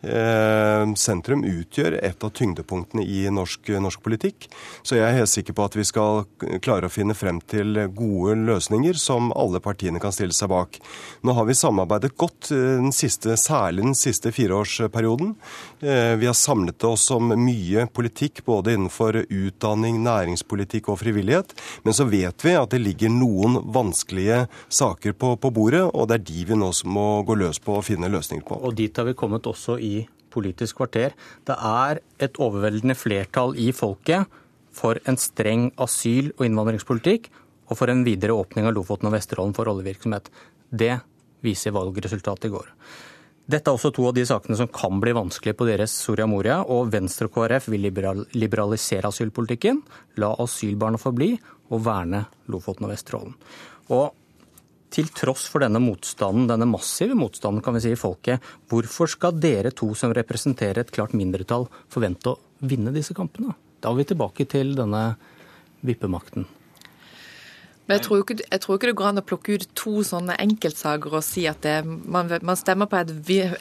Eh, 0.00 0.94
sentrum 0.96 1.42
utgjør 1.44 1.98
et 2.00 2.24
av 2.24 2.30
tyngdepunktene 2.32 3.02
i 3.04 3.26
norsk, 3.28 3.68
norsk, 3.84 4.00
politikk. 4.00 4.46
Så 4.82 4.96
jeg 4.96 5.04
er 5.04 5.18
helt 5.18 5.28
sikker 5.28 5.52
på 5.56 5.66
at 5.68 5.76
vi 5.76 5.84
skal 5.84 6.24
klare 6.64 6.88
å 6.88 6.92
finne 6.92 7.12
frem 7.12 7.42
til 7.44 7.76
gode 7.92 8.38
løsninger 8.48 8.96
som 8.96 9.28
alle 9.36 9.60
partiene 9.60 10.00
kan 10.00 10.14
stille 10.16 10.32
seg 10.32 10.48
bak. 10.52 10.78
Nå 11.20 11.34
har 11.36 11.44
vi 11.44 11.58
samarbeidet 11.58 12.14
godt, 12.16 12.48
eh, 12.52 12.80
den 12.80 12.94
siste, 12.96 13.36
særlig 13.36 13.84
den 13.84 13.98
siste 13.98 14.32
fireårsperioden. 14.32 15.34
Eh, 15.82 16.16
vi 16.16 16.26
har 16.26 16.38
samlet 16.38 16.82
oss 16.88 17.10
om 17.10 17.34
mye 17.36 17.86
politikk 17.92 18.44
både 18.46 18.72
innenfor 18.72 19.26
utdanning, 19.28 20.00
næringspolitikk 20.00 20.88
og 20.88 21.00
frivillighet. 21.04 21.52
Men 21.84 21.92
så 21.92 22.08
vet 22.08 22.40
vi 22.40 22.56
at 22.56 22.70
det 22.70 22.80
ligger 22.80 23.12
noen 23.12 23.60
vanskelige 23.68 24.48
saker 24.70 25.12
på, 25.12 25.36
på 25.36 25.52
bordet, 25.52 25.84
og 25.92 26.08
det 26.08 26.20
er 26.20 26.26
de 26.32 26.44
vi 26.44 26.56
nå 26.56 26.70
må 26.88 27.22
gå 27.26 27.34
løs 27.36 27.58
på 27.58 27.76
og 27.76 27.84
finne 27.84 28.08
løsninger 28.08 28.46
på. 28.46 28.56
Og 28.64 28.74
dit 28.78 28.96
har 28.96 29.04
vi 29.04 29.16
kommet 29.18 29.48
også 29.50 29.76
i 29.76 29.89
Politisk 30.30 30.78
kvarter. 30.78 31.16
Det 31.46 31.56
er 31.56 31.98
et 32.22 32.38
overveldende 32.38 32.94
flertall 32.94 33.56
i 33.58 33.72
folket 33.74 34.30
for 34.70 35.00
en 35.10 35.18
streng 35.18 35.70
asyl- 35.82 36.30
og 36.36 36.44
innvandringspolitikk, 36.46 37.26
og 37.70 37.78
for 37.78 37.90
en 37.90 38.04
videre 38.06 38.34
åpning 38.34 38.66
av 38.66 38.76
Lofoten 38.76 39.10
og 39.10 39.16
Vesterålen 39.16 39.54
for 39.56 39.70
oljevirksomhet. 39.70 40.30
Det 40.70 41.00
viser 41.42 41.74
valgresultatet 41.74 42.46
i 42.46 42.52
går. 42.54 42.70
Dette 43.50 43.66
er 43.66 43.74
også 43.74 43.90
to 43.94 44.04
av 44.06 44.14
de 44.14 44.22
sakene 44.28 44.54
som 44.58 44.70
kan 44.70 45.00
bli 45.02 45.14
vanskelige 45.16 45.58
på 45.58 45.66
deres 45.66 45.94
Soria 46.04 46.28
Moria, 46.30 46.60
og 46.62 46.92
Venstre 46.92 47.26
og 47.26 47.34
KrF 47.34 47.66
vil 47.72 47.88
liberalisere 47.90 49.10
asylpolitikken, 49.10 49.80
la 50.22 50.30
asylbarna 50.44 51.00
få 51.00 51.10
bli, 51.16 51.32
og 51.70 51.82
verne 51.86 52.24
Lofoten 52.50 52.86
og 52.86 52.92
Vesterålen. 52.92 53.34
Og 53.90 54.12
til 54.90 55.10
tross 55.14 55.46
for 55.50 55.62
denne 55.62 55.80
motstanden, 55.82 56.48
denne 56.50 56.68
massive 56.68 57.16
motstanden 57.18 57.62
kan 57.64 57.76
vi 57.76 57.84
si 57.84 57.94
i 57.94 57.98
folket, 57.98 58.42
hvorfor 58.70 59.10
skal 59.10 59.38
dere 59.38 59.72
to 59.76 59.92
som 59.98 60.14
representerer 60.16 60.82
et 60.82 60.94
klart 60.94 61.14
mindretall, 61.16 61.68
forvente 61.92 62.34
å 62.34 62.38
vinne 62.66 62.94
disse 62.94 63.14
kampene? 63.16 63.54
Da 63.80 63.92
er 63.92 64.00
vi 64.00 64.08
tilbake 64.10 64.48
til 64.50 64.74
denne 64.78 65.04
vippemakten. 65.86 66.48
Men 67.90 67.98
jeg 67.98 68.04
tror, 68.04 68.20
ikke, 68.22 68.34
jeg 68.44 68.62
tror, 68.62 68.76
ikke, 68.78 68.86
det 68.86 68.96
går 69.00 69.06
an 69.08 69.18
å 69.18 69.22
plukke 69.26 69.54
ut 69.58 69.64
to 69.74 70.04
sånne 70.06 70.36
enkeltsaker 70.38 71.16
og 71.18 71.24
si 71.26 71.42
at 71.50 71.58
det, 71.66 71.80
man, 71.82 72.30
man, 72.46 72.58
stemmer 72.58 72.86
på 72.86 73.00
et, 73.00 73.10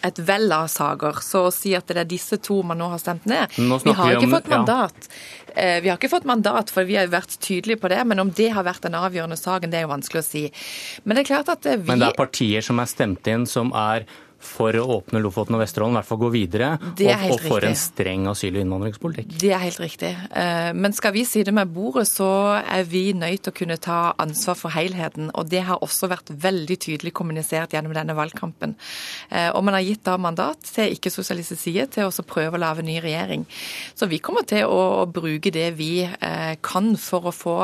et 0.05 0.21
vell 0.21 0.53
av 0.53 0.67
saker. 0.69 1.17
Så 1.25 1.47
å 1.47 1.53
si 1.55 1.73
at 1.73 1.89
det 1.89 2.03
er 2.03 2.11
disse 2.11 2.37
to 2.45 2.59
man 2.61 2.77
nå 2.77 2.91
har 2.91 3.01
stemt 3.01 3.25
ned 3.25 3.57
Vi 3.57 3.95
har 3.98 4.13
ikke 4.13 4.27
om, 4.27 4.36
fått 4.36 4.51
mandat. 4.53 5.09
Ja. 5.09 5.79
Vi 5.81 5.89
har 5.89 5.98
ikke 5.98 6.12
fått 6.13 6.29
mandat, 6.29 6.69
for 6.69 6.86
vi 6.86 7.00
har 7.00 7.09
vært 7.09 7.39
tydelige 7.41 7.81
på 7.81 7.89
det. 7.89 8.03
Men 8.05 8.21
om 8.21 8.29
det 8.38 8.51
har 8.53 8.69
vært 8.69 8.86
den 8.86 9.00
avgjørende 9.01 9.39
saken, 9.41 9.74
det 9.74 9.81
er 9.81 9.88
jo 9.88 9.93
vanskelig 9.95 10.21
å 10.21 10.27
si. 10.29 10.45
Men 11.01 11.17
det 11.17 11.25
er 11.25 11.31
klart 11.31 11.50
at 11.57 11.65
vi 11.65 11.89
Men 11.89 12.05
det 12.05 12.12
er 12.13 12.21
partier 12.21 12.69
som 12.69 12.86
er 12.86 12.93
stemt 12.93 13.33
inn, 13.33 13.50
som 13.50 13.74
er 13.74 14.05
for 14.39 14.75
å 14.79 14.86
åpne 14.98 15.19
Lofoten 15.22 15.58
og 15.58 15.63
Vesterålen, 15.63 15.98
i 15.98 16.00
hvert 16.00 16.08
fall 16.08 16.22
gå 16.22 16.29
videre, 16.34 16.69
og, 16.79 17.24
og, 17.34 17.41
for 17.43 17.65
en 17.67 17.75
streng 17.77 18.27
asyl- 18.31 18.55
og 18.55 18.63
innvandringspolitikk. 18.63 19.34
Det 19.41 19.51
er 19.55 19.63
helt 19.63 19.81
riktig. 19.84 20.12
Eh, 20.31 20.69
men 20.75 20.96
skal 20.96 21.13
vi 21.15 21.25
si 21.27 21.43
det 21.46 21.53
med 21.55 21.72
bordet, 21.74 22.08
så 22.08 22.29
er 22.62 22.88
vi 22.88 23.10
nødt 23.17 23.43
til 23.46 23.53
å 23.53 23.58
kunne 23.60 23.79
ta 23.81 24.00
ansvar 24.19 24.58
for 24.60 24.74
helheten. 24.74 25.31
Og 25.36 25.50
det 25.51 25.65
har 25.67 25.84
også 25.84 26.10
vært 26.12 26.31
veldig 26.31 26.79
tydelig 26.88 27.13
kommunisert 27.19 27.75
gjennom 27.75 27.96
denne 27.96 28.15
valgkampen. 28.17 28.75
Eh, 29.29 29.50
og 29.51 29.63
man 29.67 29.77
har 29.77 29.86
gitt 29.86 30.05
da 30.08 30.15
mandat 30.22 30.63
til 30.72 30.96
ikke-sosialistisk 30.96 31.62
side 31.67 31.89
til 31.96 32.08
å 32.08 32.27
prøve 32.27 32.58
å 32.58 32.63
lage 32.63 32.86
ny 32.86 33.00
regjering. 33.03 33.46
Så 33.98 34.08
vi 34.10 34.22
kommer 34.24 34.48
til 34.48 34.69
å 34.69 35.05
bruke 35.10 35.51
det 35.53 35.74
vi 35.79 36.05
eh, 36.08 36.55
kan 36.65 36.93
for 37.00 37.29
å 37.29 37.36
få 37.36 37.58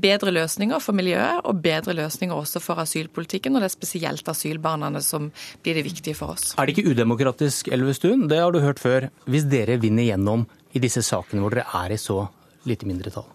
bedre 0.00 0.32
løsninger 0.34 0.80
for 0.82 0.96
miljøet, 0.96 1.42
og 1.48 1.62
bedre 1.64 1.94
løsninger 1.98 2.36
også 2.36 2.62
for 2.62 2.80
asylpolitikken. 2.82 3.56
Og 3.56 3.64
det 3.64 3.70
er 3.70 3.74
spesielt 3.74 4.28
asylbarna 4.30 4.92
som 5.04 5.30
blir 5.64 5.76
det 5.78 5.86
viktige 5.86 6.09
for 6.18 6.34
oss. 6.34 6.54
Er 6.58 6.66
det 6.66 6.76
ikke 6.76 6.92
udemokratisk, 6.92 7.70
Elvestuen, 7.72 8.28
det 8.30 8.40
har 8.40 8.52
du 8.54 8.60
hørt 8.64 8.82
før, 8.82 9.08
hvis 9.30 9.48
dere 9.50 9.80
vinner 9.82 10.08
gjennom 10.10 10.46
i 10.72 10.82
disse 10.82 11.02
sakene 11.06 11.42
hvor 11.44 11.54
dere 11.54 11.66
er 11.84 11.94
i 11.94 12.00
så 12.00 12.24
lite 12.68 12.88
mindretall? 12.88 13.28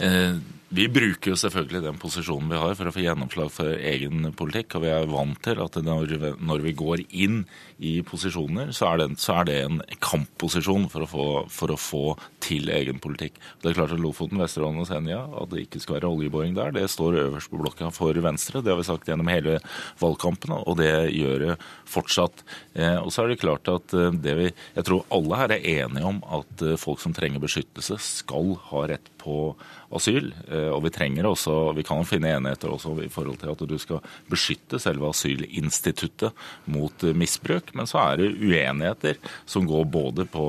Eh, 0.00 0.38
vi 0.68 0.84
bruker 0.92 1.32
jo 1.32 1.38
selvfølgelig 1.40 1.80
den 1.86 1.98
posisjonen 2.00 2.50
vi 2.52 2.58
har 2.60 2.74
for 2.76 2.90
å 2.90 2.92
få 2.92 3.00
gjennomslag 3.00 3.48
for 3.52 3.72
egen 3.72 4.28
politikk. 4.36 4.76
Og 4.76 4.84
vi 4.84 4.90
er 4.92 5.08
vant 5.08 5.38
til 5.44 5.62
at 5.64 5.78
når 5.80 6.64
vi 6.64 6.74
går 6.76 7.02
inn 7.08 7.38
i 7.78 7.94
posisjoner, 8.04 8.74
så 8.76 8.90
er 8.90 9.00
det, 9.00 9.06
så 9.22 9.38
er 9.38 9.48
det 9.48 9.56
en 9.62 9.78
kampposisjon 10.04 10.88
for 10.92 11.06
å, 11.06 11.08
få, 11.08 11.26
for 11.52 11.72
å, 11.72 11.78
få, 11.80 12.02
til 12.44 12.68
egen 12.72 13.00
politikk. 13.00 13.38
Det 13.62 13.70
er 13.70 13.78
klart 13.78 13.94
at 13.96 14.02
Lofoten, 14.02 14.40
Vesterålen 14.40 14.82
og 14.82 14.88
Senja, 14.88 15.22
at 15.40 15.50
det 15.52 15.64
ikke 15.64 15.80
skal 15.82 15.98
være 15.98 16.12
oljeboring 16.12 16.54
der, 16.56 16.74
det 16.76 16.86
står 16.92 17.18
øverst 17.24 17.52
på 17.52 17.60
blokka 17.60 17.90
for 17.94 18.16
Venstre. 18.24 18.62
Det 18.64 18.72
har 18.72 18.80
vi 18.80 18.86
sagt 18.88 19.08
gjennom 19.08 19.28
hele 19.32 19.58
valgkampen, 20.02 20.52
og 20.58 20.78
det 20.80 20.92
gjør 21.16 21.44
det 21.46 21.58
fortsatt. 21.88 22.44
Eh, 22.76 22.96
og 23.00 23.12
så 23.14 23.24
er 23.24 23.32
det 23.32 23.40
klart 23.42 23.68
at 23.72 23.96
eh, 23.96 24.12
det 24.12 24.36
vi 24.38 24.48
Jeg 24.48 24.84
tror 24.86 25.06
alle 25.12 25.40
her 25.40 25.52
er 25.56 25.66
enige 25.84 26.08
om 26.08 26.20
at 26.38 26.64
folk 26.80 27.00
som 27.02 27.14
trenger 27.16 27.42
beskyttelse, 27.42 27.98
skal 28.00 28.54
ha 28.70 28.86
rett 28.90 29.12
på 29.20 29.52
asyl. 29.94 30.32
Og 30.72 30.82
vi 30.84 30.92
trenger 30.94 31.28
også, 31.28 31.54
vi 31.76 31.84
kan 31.86 32.04
finne 32.08 32.34
enigheter 32.36 32.72
også 32.74 32.94
i 33.04 33.10
forhold 33.12 33.38
til 33.40 33.52
at 33.52 33.64
du 33.70 33.76
skal 33.80 34.02
beskytte 34.30 34.80
selve 34.82 35.08
asylinstituttet 35.08 36.36
mot 36.72 37.06
misbruk. 37.16 37.72
Men 37.78 37.88
så 37.90 38.02
er 38.02 38.22
det 38.22 38.32
uenigheter 38.36 39.20
som 39.48 39.66
går 39.68 39.86
både 39.92 40.26
på 40.28 40.46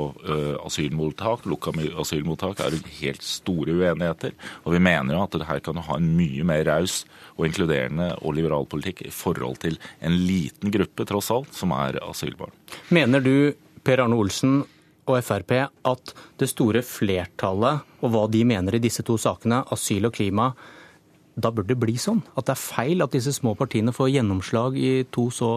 asylmottak, 0.66 1.46
lukka 1.50 1.74
asylmottak 2.02 2.60
er 2.64 2.76
det 2.76 2.96
helt 3.00 3.24
store 3.26 3.78
uenigheter. 3.80 4.36
Og 4.66 4.76
vi 4.76 4.84
mener 4.84 5.16
jo 5.16 5.24
at 5.26 5.40
her 5.50 5.64
kan 5.64 5.80
ha 5.88 6.00
en 6.00 6.12
mye 6.18 6.46
mer 6.48 6.66
raus 6.68 7.04
og 7.38 7.48
inkluderende 7.48 8.12
og 8.20 8.36
liberal 8.36 8.68
politikk 8.70 9.06
i 9.08 9.14
forhold 9.14 9.62
til 9.64 9.80
en 10.04 10.18
liten 10.28 10.74
gruppe, 10.74 11.06
tross 11.08 11.32
alt, 11.32 11.54
som 11.56 11.72
er 11.76 12.02
asylbarn. 12.04 12.52
Mener 12.92 13.24
du, 13.24 13.54
Per 13.80 14.04
Arne 14.04 14.18
Olsen 14.20 14.60
og 15.10 15.24
Frp, 15.26 15.56
at 15.68 16.14
det 16.40 16.50
store 16.52 16.84
flertallet 16.86 17.86
og 18.00 18.14
hva 18.14 18.26
de 18.32 18.44
mener 18.48 18.78
i 18.78 18.84
disse 18.84 19.04
to 19.06 19.18
sakene, 19.20 19.64
asyl 19.74 20.10
og 20.10 20.16
klima, 20.16 20.52
da 21.40 21.52
burde 21.54 21.72
det 21.74 21.80
bli 21.80 21.96
sånn? 22.00 22.22
At 22.36 22.50
det 22.50 22.56
er 22.56 22.62
feil 22.62 23.04
at 23.04 23.16
disse 23.16 23.34
små 23.36 23.56
partiene 23.60 23.94
får 23.96 24.12
gjennomslag 24.14 24.78
i 24.80 24.92
to 25.14 25.30
så 25.34 25.52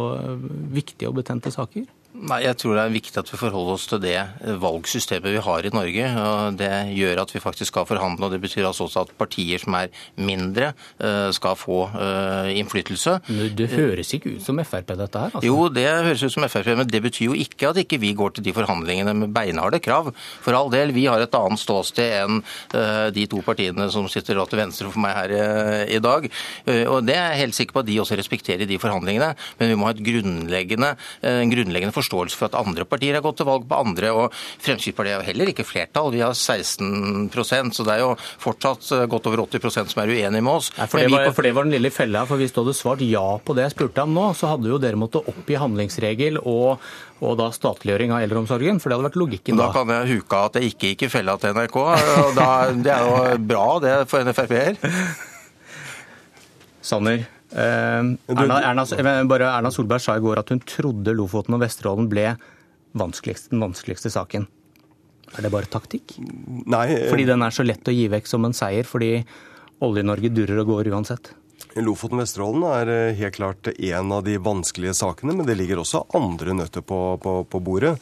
viktige 0.73 1.11
og 1.11 1.19
betente 1.21 1.53
saker? 1.55 1.87
Nei, 2.13 2.43
Jeg 2.45 2.59
tror 2.61 2.77
det 2.77 2.83
er 2.85 2.93
viktig 2.93 3.17
at 3.23 3.31
vi 3.33 3.39
forholder 3.41 3.73
oss 3.73 3.87
til 3.89 4.01
det 4.03 4.19
valgsystemet 4.61 5.33
vi 5.33 5.41
har 5.41 5.65
i 5.65 5.71
Norge. 5.73 6.09
og 6.21 6.59
Det 6.61 6.69
gjør 6.93 7.23
at 7.23 7.31
vi 7.33 7.41
faktisk 7.41 7.73
skal 7.73 7.87
forhandle. 7.89 8.27
og 8.27 8.33
Det 8.33 8.41
betyr 8.43 8.67
altså 8.69 8.85
også 8.85 9.01
at 9.07 9.15
partier 9.17 9.59
som 9.59 9.73
er 9.75 9.89
mindre, 10.17 10.75
eh, 11.01 11.31
skal 11.33 11.57
få 11.57 11.89
eh, 11.89 12.53
innflytelse. 12.61 13.23
Men 13.29 13.57
Det 13.57 13.71
høres 13.71 14.13
ikke 14.13 14.37
ut 14.37 14.43
som 14.43 14.61
Frp, 14.61 14.93
dette 14.93 15.19
her? 15.19 15.31
Altså. 15.33 15.47
Jo, 15.47 15.69
det 15.73 15.89
høres 15.89 16.23
ut 16.23 16.33
som 16.33 16.45
Frp, 16.45 16.77
men 16.77 16.87
det 16.87 17.03
betyr 17.03 17.33
jo 17.33 17.33
ikke 17.33 17.71
at 17.71 17.81
ikke 17.81 17.99
vi 17.99 18.13
går 18.13 18.35
til 18.35 18.45
de 18.45 18.53
forhandlingene 18.53 19.15
med 19.17 19.33
beinharde 19.33 19.81
krav. 19.81 20.13
For 20.43 20.53
all 20.53 20.69
del, 20.71 20.93
vi 20.93 21.07
har 21.07 21.19
et 21.19 21.33
annet 21.33 21.59
ståsted 21.59 22.13
enn 22.13 22.43
eh, 22.75 23.09
de 23.11 23.27
to 23.27 23.41
partiene 23.41 23.89
som 23.91 24.07
sitter 24.07 24.37
til 24.45 24.59
venstre 24.59 24.91
for 24.93 25.01
meg 25.01 25.17
her 25.17 25.89
i 25.89 25.99
dag. 25.99 26.29
Og 26.93 27.07
Det 27.07 27.17
er 27.17 27.33
jeg 27.33 27.41
helt 27.41 27.55
sikker 27.55 27.73
på 27.73 27.81
at 27.81 27.87
de 27.87 27.99
også 28.01 28.19
respekterer 28.21 28.69
de 28.69 28.79
forhandlingene. 28.79 29.35
Men 29.59 29.69
vi 29.69 29.75
må 29.75 29.89
ha 29.89 29.97
et 29.97 30.05
grunnleggende, 30.05 30.97
en 31.23 31.51
grunnleggende 31.51 31.93
forståelse 31.93 32.02
forståelse 32.03 32.39
for 32.39 32.51
at 32.51 32.59
andre 32.61 32.87
partier 32.89 33.17
har 33.17 33.25
gått 33.25 33.41
til 33.41 33.49
valg 33.49 33.65
på 33.69 33.79
andre. 33.79 34.13
og 34.13 34.35
Fremskrittspartiet 34.63 35.15
er 35.15 35.21
jo 35.21 35.29
heller 35.31 35.53
ikke 35.53 35.67
flertall. 35.67 36.11
Vi 36.13 36.23
har 36.25 36.37
16% 36.37 37.79
så 37.79 37.87
det 37.87 37.95
er 37.97 38.03
jo 38.05 38.13
fortsatt 38.43 38.91
eh, 38.97 39.07
godt 39.11 39.29
over 39.31 39.45
80% 39.47 39.95
som 39.95 40.03
er 40.03 40.13
uenige 40.13 40.43
med 40.43 40.53
oss. 40.53 40.73
Nei, 40.77 40.89
for, 40.91 41.03
det 41.03 41.13
var, 41.13 41.31
for, 41.33 41.47
det 41.47 41.55
var, 41.57 41.69
den 41.69 41.77
lille 41.77 41.93
fella. 41.95 42.25
for 42.29 42.43
Hvis 42.43 42.55
du 42.55 42.63
hadde 42.63 42.77
svart 42.77 43.05
ja 43.07 43.25
på 43.43 43.57
det 43.57 43.69
jeg 43.69 43.77
spurte 43.77 44.07
om 44.07 44.15
nå, 44.17 44.29
så 44.39 44.53
hadde 44.55 44.71
jo 44.73 44.81
dere 44.83 45.01
måttet 45.01 45.29
oppgi 45.33 45.59
handlingsregel 45.61 46.41
og, 46.43 46.83
og 47.23 47.37
da 47.41 47.51
statliggjøring 47.55 48.15
av 48.15 48.27
eldreomsorgen. 48.27 48.81
For 48.83 48.91
det 48.91 48.99
hadde 48.99 49.11
vært 49.11 49.21
logikken 49.23 49.61
da. 49.61 49.69
Da 49.69 49.77
kan 49.77 49.93
jeg 49.97 50.19
huke 50.19 50.47
at 50.49 50.59
jeg 50.59 50.73
ikke 50.73 50.93
gikk 50.93 51.07
i 51.09 51.13
fella 51.19 51.37
til 51.41 51.57
NRK. 51.57 51.79
og 52.27 52.33
da, 52.39 52.49
Det 52.73 52.97
er 52.97 53.07
jo 53.07 53.45
bra 53.53 53.69
det 53.85 53.99
for 54.11 54.25
en 54.25 54.35
Frp-er. 54.37 54.81
Sanner, 56.83 57.29
Erna, 57.53 58.59
Erna, 58.65 58.87
Erna, 58.87 59.71
Solberg 59.75 60.03
sa 60.03 60.17
i 60.17 60.25
går 60.25 60.41
at 60.41 60.53
hun 60.55 60.63
trodde 60.65 61.15
Lofoten 61.17 61.57
og 61.57 61.63
Vesterålen 61.65 62.09
ble 62.11 62.31
vanskeligst, 62.99 63.51
den 63.53 63.63
vanskeligste 63.65 64.13
saken. 64.13 64.49
Er 65.33 65.47
det 65.47 65.53
bare 65.53 65.69
taktikk? 65.71 66.17
Nei. 66.69 66.87
Fordi 67.09 67.29
den 67.29 67.45
er 67.45 67.55
så 67.55 67.65
lett 67.65 67.89
å 67.89 67.95
gi 67.95 68.09
vekk 68.13 68.29
som 68.29 68.45
en 68.49 68.57
seier, 68.57 68.89
fordi 68.89 69.15
Olje-Norge 69.83 70.33
durrer 70.33 70.61
og 70.63 70.75
går 70.75 70.93
uansett? 70.93 71.33
Lofoten 71.81 72.19
og 72.19 72.25
Vesterålen 72.27 72.67
er 72.69 72.91
eh, 72.93 73.17
helt 73.17 73.39
klart 73.39 73.71
en 73.73 74.13
av 74.13 74.27
de 74.27 74.37
vanskelige 74.43 74.97
sakene, 74.99 75.37
men 75.39 75.49
det 75.49 75.57
ligger 75.57 75.81
også 75.81 76.05
andre 76.19 76.57
nøtter 76.59 76.85
på, 76.85 77.01
på, 77.23 77.37
på 77.49 77.61
bordet. 77.65 77.95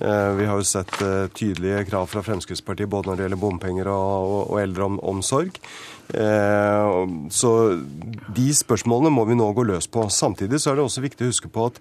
Eh, 0.00 0.30
vi 0.38 0.46
har 0.48 0.56
jo 0.56 0.64
sett 0.64 0.94
eh, 1.04 1.26
tydelige 1.36 1.84
krav 1.90 2.08
fra 2.08 2.22
Fremskrittspartiet 2.24 2.88
både 2.88 3.10
når 3.10 3.18
det 3.18 3.26
gjelder 3.26 3.42
bompenger 3.42 3.90
og, 3.92 4.30
og, 4.32 4.42
og 4.54 4.62
eldreomsorg. 4.62 5.60
Så 6.10 7.52
de 8.36 8.46
spørsmålene 8.54 9.12
må 9.14 9.24
vi 9.28 9.36
nå 9.38 9.46
gå 9.56 9.64
løs 9.64 9.88
på. 9.88 10.08
Samtidig 10.12 10.60
så 10.60 10.72
er 10.72 10.80
det 10.80 10.84
også 10.84 11.04
viktig 11.04 11.24
å 11.24 11.30
huske 11.32 11.48
på 11.52 11.70
at 11.70 11.78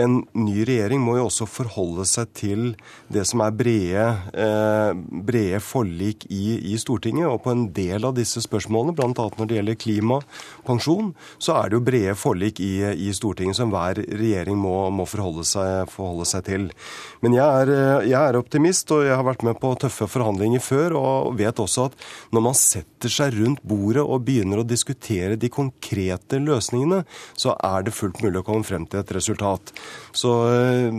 en 0.00 0.20
ny 0.36 0.62
regjering 0.66 1.00
må 1.02 1.16
jo 1.18 1.26
også 1.28 1.46
forholde 1.48 2.04
seg 2.08 2.30
til 2.36 2.62
det 3.12 3.24
som 3.28 3.42
er 3.44 3.54
brede, 3.56 4.04
eh, 4.32 4.92
brede 5.28 5.60
forlik 5.64 6.26
i, 6.30 6.58
i, 6.72 6.76
Stortinget. 6.80 7.28
Og 7.28 7.42
på 7.44 7.52
en 7.52 7.66
del 7.74 8.06
av 8.06 8.14
disse 8.16 8.42
spørsmålene, 8.44 8.94
bl.a. 8.96 9.10
når 9.10 9.48
det 9.48 9.58
gjelder 9.58 9.80
klima, 9.80 10.20
pensjon, 10.66 11.12
så 11.38 11.58
er 11.58 11.70
det 11.70 11.78
jo 11.78 11.84
brede 11.86 12.16
forlik 12.18 12.62
i, 12.64 12.72
i 13.08 13.10
Stortinget 13.16 13.58
som 13.58 13.72
hver 13.72 14.00
regjering 14.04 14.58
må, 14.60 14.74
må 14.94 15.06
forholde, 15.08 15.44
seg, 15.48 15.90
forholde, 15.92 16.28
seg, 16.28 16.46
til. 16.46 16.68
Men 17.20 17.36
jeg 17.36 17.64
er, 17.64 18.06
jeg 18.08 18.20
er, 18.20 18.38
optimist, 18.40 18.90
og 18.96 19.04
jeg 19.04 19.16
har 19.16 19.26
vært 19.26 19.44
med 19.46 19.58
på 19.60 19.74
tøffe 19.80 20.08
forhandlinger 20.10 20.62
før, 20.64 20.96
og 21.00 21.34
vet 21.40 21.60
også 21.60 21.90
at 21.90 21.98
når 22.34 22.46
man 22.48 22.56
setter 22.56 23.12
seg 23.12 23.36
rundt 23.36 23.64
bordet 23.66 24.04
og 24.04 24.24
begynner 24.24 24.62
å 24.62 24.66
diskutere 24.66 25.36
de 25.40 25.50
konkrete 25.52 26.40
løsningene, 26.40 27.02
så 27.36 27.54
er 27.56 27.84
det 27.84 27.96
fullt 27.96 28.22
mulig 28.24 28.40
å 28.40 28.46
komme 28.46 28.66
frem 28.66 28.86
til 28.88 29.02
et 29.02 29.14
resultat. 29.16 29.69
Så 30.16 30.30
eh, 30.50 30.96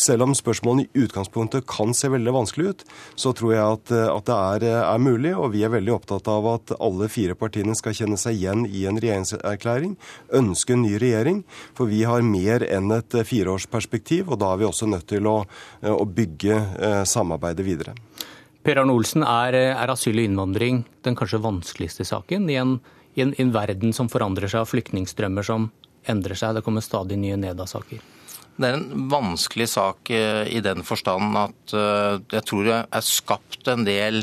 selv 0.00 0.26
om 0.26 0.34
spørsmålene 0.36 0.86
i 0.86 1.04
utgangspunktet 1.04 1.66
kan 1.70 1.94
se 1.96 2.10
veldig 2.12 2.34
vanskelig 2.34 2.66
ut, 2.70 2.84
så 3.16 3.32
tror 3.36 3.54
jeg 3.54 3.64
at, 3.64 3.94
eh, 3.94 4.10
at 4.10 4.28
det 4.28 4.36
er, 4.36 4.66
eh, 4.68 4.80
er, 4.82 5.02
mulig. 5.04 5.32
Og 5.38 5.52
vi 5.54 5.64
er 5.64 5.72
veldig 5.72 5.94
opptatt 5.96 6.28
av 6.30 6.48
at 6.52 6.74
alle 6.78 7.08
fire 7.12 7.36
partiene 7.38 7.76
skal 7.78 7.96
kjenne 7.96 8.18
seg 8.20 8.38
igjen 8.38 8.66
i 8.68 8.84
en 8.90 9.00
regjeringserklæring, 9.00 9.96
ønske 10.36 10.76
en 10.76 10.84
ny 10.84 10.98
regjering. 11.00 11.42
For 11.76 11.90
vi 11.90 12.04
har 12.08 12.24
mer 12.26 12.66
enn 12.68 12.92
et 12.94 13.18
fireårsperspektiv, 13.24 14.30
og 14.32 14.40
da 14.42 14.52
er 14.52 14.62
vi 14.62 14.68
også 14.68 14.88
nødt 14.90 15.08
til 15.10 15.28
å, 15.30 15.40
å 15.84 16.04
bygge 16.04 17.04
samarbeidet 17.08 17.64
videre. 17.66 17.94
Per 18.64 18.80
Arne 18.80 18.94
Olsen, 18.96 19.24
er, 19.28 19.56
er 19.74 19.92
asyl 19.92 20.16
og 20.16 20.24
innvandring 20.24 20.84
den 21.04 21.16
kanskje 21.18 21.42
vanskeligste 21.44 22.06
saken 22.08 22.48
i 22.48 22.56
en, 22.60 22.78
i 23.12 23.24
en, 23.24 23.34
en 23.36 23.52
verden 23.52 23.92
som 23.96 24.08
forandrer 24.12 24.48
seg 24.48 24.64
av 24.64 24.70
flyktningstrømmer 24.70 25.44
som 25.44 25.68
endrer 26.10 26.38
seg. 26.38 26.56
Det 26.56 26.64
kommer 26.66 26.84
stadig 26.84 27.18
nye 27.20 27.38
Neda-saker. 27.40 28.02
Det 28.54 28.68
er 28.68 28.76
en 28.78 29.08
vanskelig 29.10 29.66
sak 29.72 30.10
eh, 30.14 30.44
i 30.54 30.60
den 30.62 30.84
forstand 30.86 31.34
at 31.40 31.74
eh, 31.74 32.20
jeg 32.36 32.46
tror 32.46 32.68
det 32.68 32.76
er 32.86 33.06
skapt 33.06 33.70
en 33.72 33.82
del 33.86 34.22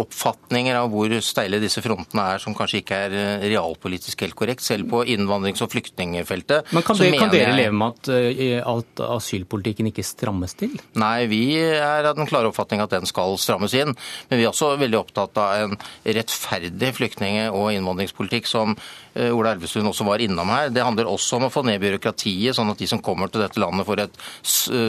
oppfatninger 0.00 0.76
av 0.78 0.90
hvor 0.92 1.12
steile 1.22 1.60
disse 1.62 1.82
frontene 1.84 2.24
er, 2.34 2.42
som 2.42 2.54
kanskje 2.56 2.80
ikke 2.82 2.98
er 3.06 3.14
eh, 3.14 3.46
realpolitisk 3.52 4.24
helt 4.24 4.36
korrekt, 4.38 4.64
selv 4.64 4.88
på 4.90 5.02
innvandrings- 5.14 5.62
og 5.64 5.70
flyktningfeltet. 5.72 6.72
Men 6.74 6.84
Kan, 6.86 6.98
det, 6.98 7.10
kan 7.18 7.32
dere 7.32 7.52
jeg... 7.52 7.58
leve 7.62 7.76
med 7.78 7.94
at, 7.94 8.10
uh, 8.10 8.74
at, 8.74 9.04
asylpolitikken 9.14 9.90
ikke 9.90 10.04
strammes 10.06 10.56
til? 10.58 10.74
Nei, 11.00 11.26
vi 11.30 11.42
er 11.60 12.08
av 12.10 12.18
den 12.18 12.28
klare 12.30 12.50
oppfatning 12.50 12.82
at 12.82 12.94
den 12.94 13.08
skal 13.08 13.38
strammes 13.40 13.76
inn. 13.78 13.94
Men 14.30 14.40
vi 14.40 14.46
er 14.46 14.50
også 14.50 14.74
veldig 14.80 15.00
opptatt 15.00 15.40
av 15.40 15.68
en 15.68 15.78
rettferdig 16.04 16.92
flyktning- 16.98 17.40
og 17.52 17.70
innvandringspolitikk 17.74 18.50
som 18.50 18.74
uh, 18.74 19.30
Ola 19.30 19.54
Elvestuen 19.54 19.90
også 19.90 20.08
var 20.08 20.24
innom 20.24 20.50
her. 20.54 20.72
Det 20.74 20.84
handler 20.84 21.10
også 21.10 21.38
om 21.38 21.48
å 21.48 21.52
få 21.54 21.64
ned 21.68 21.82
byråkratiet, 21.84 22.56
sånn 22.56 22.72
at 22.72 22.82
de 22.82 22.90
som 22.90 23.02
kommer 23.04 23.30
til 23.30 23.44
dette 23.44 23.62
landet 23.62 23.86
får 23.86 24.04
et 24.04 24.20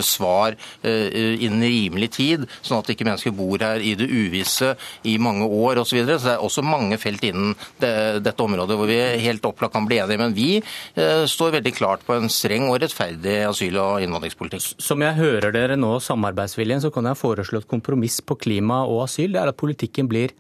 svar 0.06 0.56
innen 0.86 1.64
rimelig 1.64 2.10
tid, 2.16 2.46
sånn 2.66 2.80
at 2.80 2.90
ikke 2.92 3.06
mennesker 3.08 3.34
bor 3.36 3.62
her 3.62 3.82
i 3.84 3.94
det 3.98 4.08
uvisse 4.10 4.74
i 5.04 5.18
mange 5.22 5.48
år 5.48 5.82
osv. 5.82 5.96
Så, 5.96 5.98
videre. 6.00 6.20
så 6.20 6.30
det 6.30 6.36
er 6.36 6.46
også 6.46 6.64
mange 6.66 6.98
felt 7.02 7.24
innen 7.24 7.54
det, 7.82 7.92
dette 8.26 8.44
området 8.44 8.78
hvor 8.78 8.90
vi 8.90 9.00
helt 9.24 9.46
opplagt 9.48 9.76
kan 9.76 9.88
bli 9.88 10.00
enige. 10.04 10.22
Men 10.22 10.36
vi 10.36 10.50
eh, 10.60 11.26
står 11.30 11.58
veldig 11.60 11.76
klart 11.76 12.06
på 12.08 12.18
en 12.18 12.32
streng 12.32 12.68
og 12.70 12.80
rettferdig 12.84 13.38
asyl- 13.50 13.80
og 13.82 14.04
innvandringspolitikk. 14.04 14.76
Som 14.84 15.06
jeg 15.06 15.20
hører 15.20 15.56
dere 15.56 15.80
nå, 15.80 15.96
samarbeidsviljen, 16.04 16.84
så 16.84 16.92
kan 16.94 17.08
jeg 17.10 17.22
foreslå 17.22 17.64
et 17.64 17.72
kompromiss 17.72 18.22
på 18.22 18.38
klima 18.40 18.84
og 18.90 19.06
asyl. 19.06 19.32
Det 19.36 19.42
er 19.42 19.52
at 19.54 19.60
politikken 19.62 20.10
blir 20.12 20.36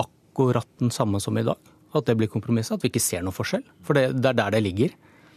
akkurat 0.00 0.68
den 0.82 0.94
samme 0.94 1.20
som 1.22 1.38
i 1.38 1.46
dag. 1.46 1.58
At 1.94 2.08
det 2.08 2.16
blir 2.18 2.30
kompromisset, 2.30 2.74
at 2.76 2.84
vi 2.84 2.90
ikke 2.90 3.02
ser 3.02 3.22
noe 3.22 3.34
forskjell. 3.34 3.62
For 3.86 3.94
det, 3.94 4.08
det 4.18 4.32
er 4.32 4.38
der 4.40 4.56
det 4.56 4.64
ligger. 4.66 4.94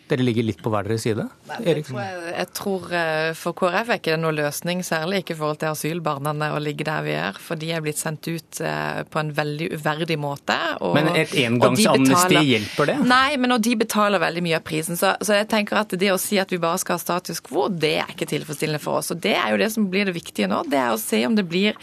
Dere 0.08 0.24
ligger 0.24 0.46
litt 0.48 0.62
på 0.64 0.72
hver 0.72 0.88
deres 0.88 1.04
side? 1.04 1.26
Jeg, 1.60 1.84
jeg 1.92 2.48
tror 2.56 2.86
eh, 2.96 3.32
For 3.36 3.56
KrF 3.58 3.90
er 3.92 4.00
ikke 4.00 4.14
det 4.14 4.20
noen 4.22 4.38
løsning, 4.38 4.84
særlig 4.86 5.24
ikke 5.24 5.36
i 5.36 5.40
forhold 5.40 5.60
til 5.60 5.74
asylbarna, 5.74 6.34
å 6.56 6.62
ligge 6.64 6.86
der 6.88 7.04
vi 7.04 7.16
er. 7.20 7.40
For 7.44 7.60
de 7.60 7.74
er 7.76 7.84
blitt 7.84 8.00
sendt 8.00 8.28
ut 8.30 8.62
eh, 8.64 9.02
på 9.12 9.20
en 9.20 9.34
veldig 9.36 9.68
uverdig 9.76 10.18
måte. 10.22 10.56
Og, 10.80 10.96
men 10.96 11.12
et 11.12 11.34
engangsamnesti 11.44 12.44
hjelper 12.54 12.92
det? 12.94 12.98
Nei, 13.10 13.36
men 13.42 13.56
og 13.58 13.66
de 13.68 13.76
betaler 13.80 14.24
veldig 14.24 14.46
mye 14.48 14.62
av 14.62 14.66
prisen. 14.68 15.00
Så, 15.00 15.12
så, 15.20 15.36
jeg 15.42 15.50
tenker 15.52 15.82
at 15.82 15.98
det 16.00 16.14
å 16.14 16.20
si 16.22 16.40
at 16.40 16.56
vi 16.56 16.62
bare 16.62 16.80
skal 16.84 16.96
ha 16.96 17.04
status 17.04 17.44
quo, 17.44 17.68
det 17.68 17.98
er 18.06 18.16
ikke 18.16 18.30
tilfredsstillende 18.32 18.84
for 18.84 19.02
oss. 19.02 19.12
Og 19.12 19.20
det 19.24 19.36
er 19.36 19.52
jo 19.52 19.60
det 19.60 19.72
som 19.76 19.90
blir 19.92 20.08
det 20.08 20.16
viktige 20.16 20.48
nå. 20.52 20.64
Det 20.72 20.80
er 20.80 20.96
å 20.96 21.02
se 21.02 21.24
om 21.28 21.36
det 21.36 21.48
blir 21.48 21.76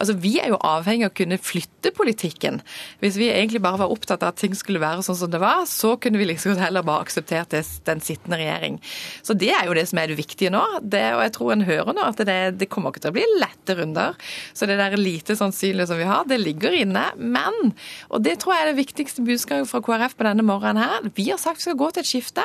Altså 0.00 0.14
vi 0.20 0.34
er 0.40 0.50
jo 0.52 0.58
avhengig 0.64 1.06
av 1.06 1.12
å 1.12 1.16
kunne 1.16 1.40
flytte 1.40 1.92
politikken. 1.96 2.60
Hvis 3.00 3.16
vi 3.20 3.30
egentlig 3.32 3.62
bare 3.64 3.80
var 3.82 3.92
opptatt 3.92 4.24
av 4.24 4.34
at 4.34 4.40
ting 4.40 4.54
skulle 4.56 4.82
være 4.82 5.04
sånn 5.06 5.18
som 5.18 5.32
det 5.32 5.40
var, 5.42 5.64
så 5.68 5.94
kunne 6.00 6.20
vi 6.20 6.28
liksom 6.28 6.58
heller 6.60 6.84
bare 6.86 7.06
akseptert 7.06 7.52
det 7.54 7.64
den 7.86 8.02
sittende 8.04 8.38
regjering. 8.40 8.78
Så 9.22 9.36
det 9.38 9.52
er 9.54 9.68
jo 9.68 9.76
det 9.76 9.86
som 9.90 10.00
er 10.02 10.10
det 10.10 10.18
viktige 10.20 10.52
nå. 10.52 10.62
Det, 10.82 11.02
og 11.16 11.24
jeg 11.24 11.34
tror 11.36 11.54
en 11.54 11.66
hører 11.68 11.96
nå 11.96 12.06
at 12.06 12.22
det, 12.26 12.38
det 12.60 12.70
kommer 12.72 12.92
ikke 12.92 13.04
til 13.04 13.12
å 13.12 13.16
bli 13.18 13.26
lette 13.40 13.76
runder. 13.78 14.18
Så 14.56 14.68
det 14.68 14.78
der 14.80 14.96
lite 15.00 15.36
sannsynlige 15.38 15.90
som 15.90 16.00
vi 16.00 16.08
har, 16.08 16.26
det 16.28 16.40
ligger 16.42 16.74
inne. 16.76 17.06
Men, 17.16 17.74
og 18.10 18.24
det 18.26 18.38
tror 18.42 18.56
jeg 18.56 18.66
er 18.66 18.72
det 18.72 18.80
viktigste 18.80 19.24
budskapet 19.26 19.70
fra 19.70 19.82
KrF 19.84 20.16
på 20.18 20.26
denne 20.26 20.46
morgenen 20.46 20.82
her, 20.82 21.10
vi 21.16 21.28
har 21.30 21.40
sagt 21.40 21.60
vi 21.60 21.68
skal 21.68 21.78
gå 21.80 21.90
til 21.92 22.04
et 22.04 22.08
skifte. 22.08 22.44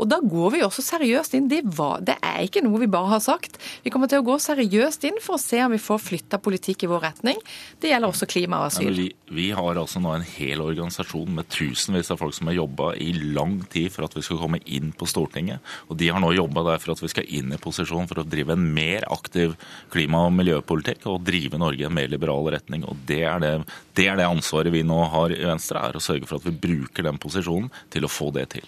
Og 0.00 0.08
da 0.10 0.20
går 0.22 0.54
vi 0.54 0.62
også 0.64 0.84
seriøst 0.84 1.36
inn. 1.36 1.50
Det, 1.50 1.62
var, 1.76 2.00
det 2.06 2.16
er 2.24 2.44
ikke 2.46 2.62
noe 2.64 2.80
vi 2.82 2.90
bare 2.90 3.12
har 3.16 3.22
sagt. 3.24 3.58
Vi 3.84 3.92
kommer 3.92 4.10
til 4.10 4.22
å 4.22 4.26
gå 4.26 4.38
seriøst 4.40 5.04
inn 5.08 5.20
for 5.22 5.36
å 5.36 5.42
se 5.42 5.60
om 5.64 5.74
vi 5.74 5.82
får 5.82 6.00
flytta 6.02 6.40
politikk 6.42 6.86
i 6.86 6.90
vår 6.90 7.04
retning. 7.08 7.40
Det 7.80 7.92
gjelder 7.92 8.14
også 8.14 8.28
klima 8.30 8.62
og 8.62 8.70
asyl. 8.70 8.90
vi, 8.94 9.10
vi, 9.34 9.50
har 9.54 9.80
altså 9.80 10.02
nå 10.02 10.14
en 10.16 10.26
hel 10.26 10.62
organisasjon 10.64 11.34
med 11.36 11.50
tusenvis 11.52 12.12
av 12.14 12.20
folk 12.22 12.36
som 12.36 12.50
har 12.50 12.58
jobba 12.58 12.94
i 13.00 13.12
lang 13.36 13.60
tid 13.72 13.92
for 13.94 14.08
at 14.08 14.16
vi 14.16 14.24
skal 14.24 14.40
komme 14.40 14.62
inn 14.66 14.92
på 14.96 15.08
Stortinget. 15.08 15.62
Og 15.88 15.98
de 16.00 16.10
har 16.12 16.22
nå 16.22 16.32
jobba 16.36 16.64
der 16.70 16.82
for 16.82 16.94
at 16.94 17.02
vi 17.02 17.10
skal 17.12 17.28
inn 17.28 17.52
i 17.54 17.60
posisjon 17.60 18.08
for 18.10 18.22
å 18.22 18.26
drive 18.28 18.56
en 18.56 18.66
mer 18.76 19.06
aktiv 19.12 19.56
klima- 19.92 20.24
og 20.28 20.34
miljøpolitikk 20.36 21.06
og 21.10 21.24
drive 21.26 21.60
Norge 21.60 21.84
i 21.84 21.88
en 21.88 21.96
mer 21.96 22.10
liberal 22.12 22.48
retning. 22.54 22.86
Og 22.88 23.00
det 23.08 23.22
er 23.28 23.42
det, 23.44 23.54
det 23.98 24.08
er 24.10 24.20
det 24.20 24.28
ansvaret 24.28 24.74
vi 24.74 24.84
nå 24.86 25.00
har 25.12 25.34
i 25.34 25.42
Venstre, 25.44 25.82
er 25.82 25.98
å 25.98 26.02
sørge 26.02 26.28
for 26.30 26.40
at 26.40 26.48
vi 26.48 26.56
bruker 26.66 27.06
den 27.06 27.20
posisjonen 27.20 27.70
til 27.92 28.06
å 28.06 28.12
få 28.12 28.30
det 28.34 28.48
til. 28.56 28.66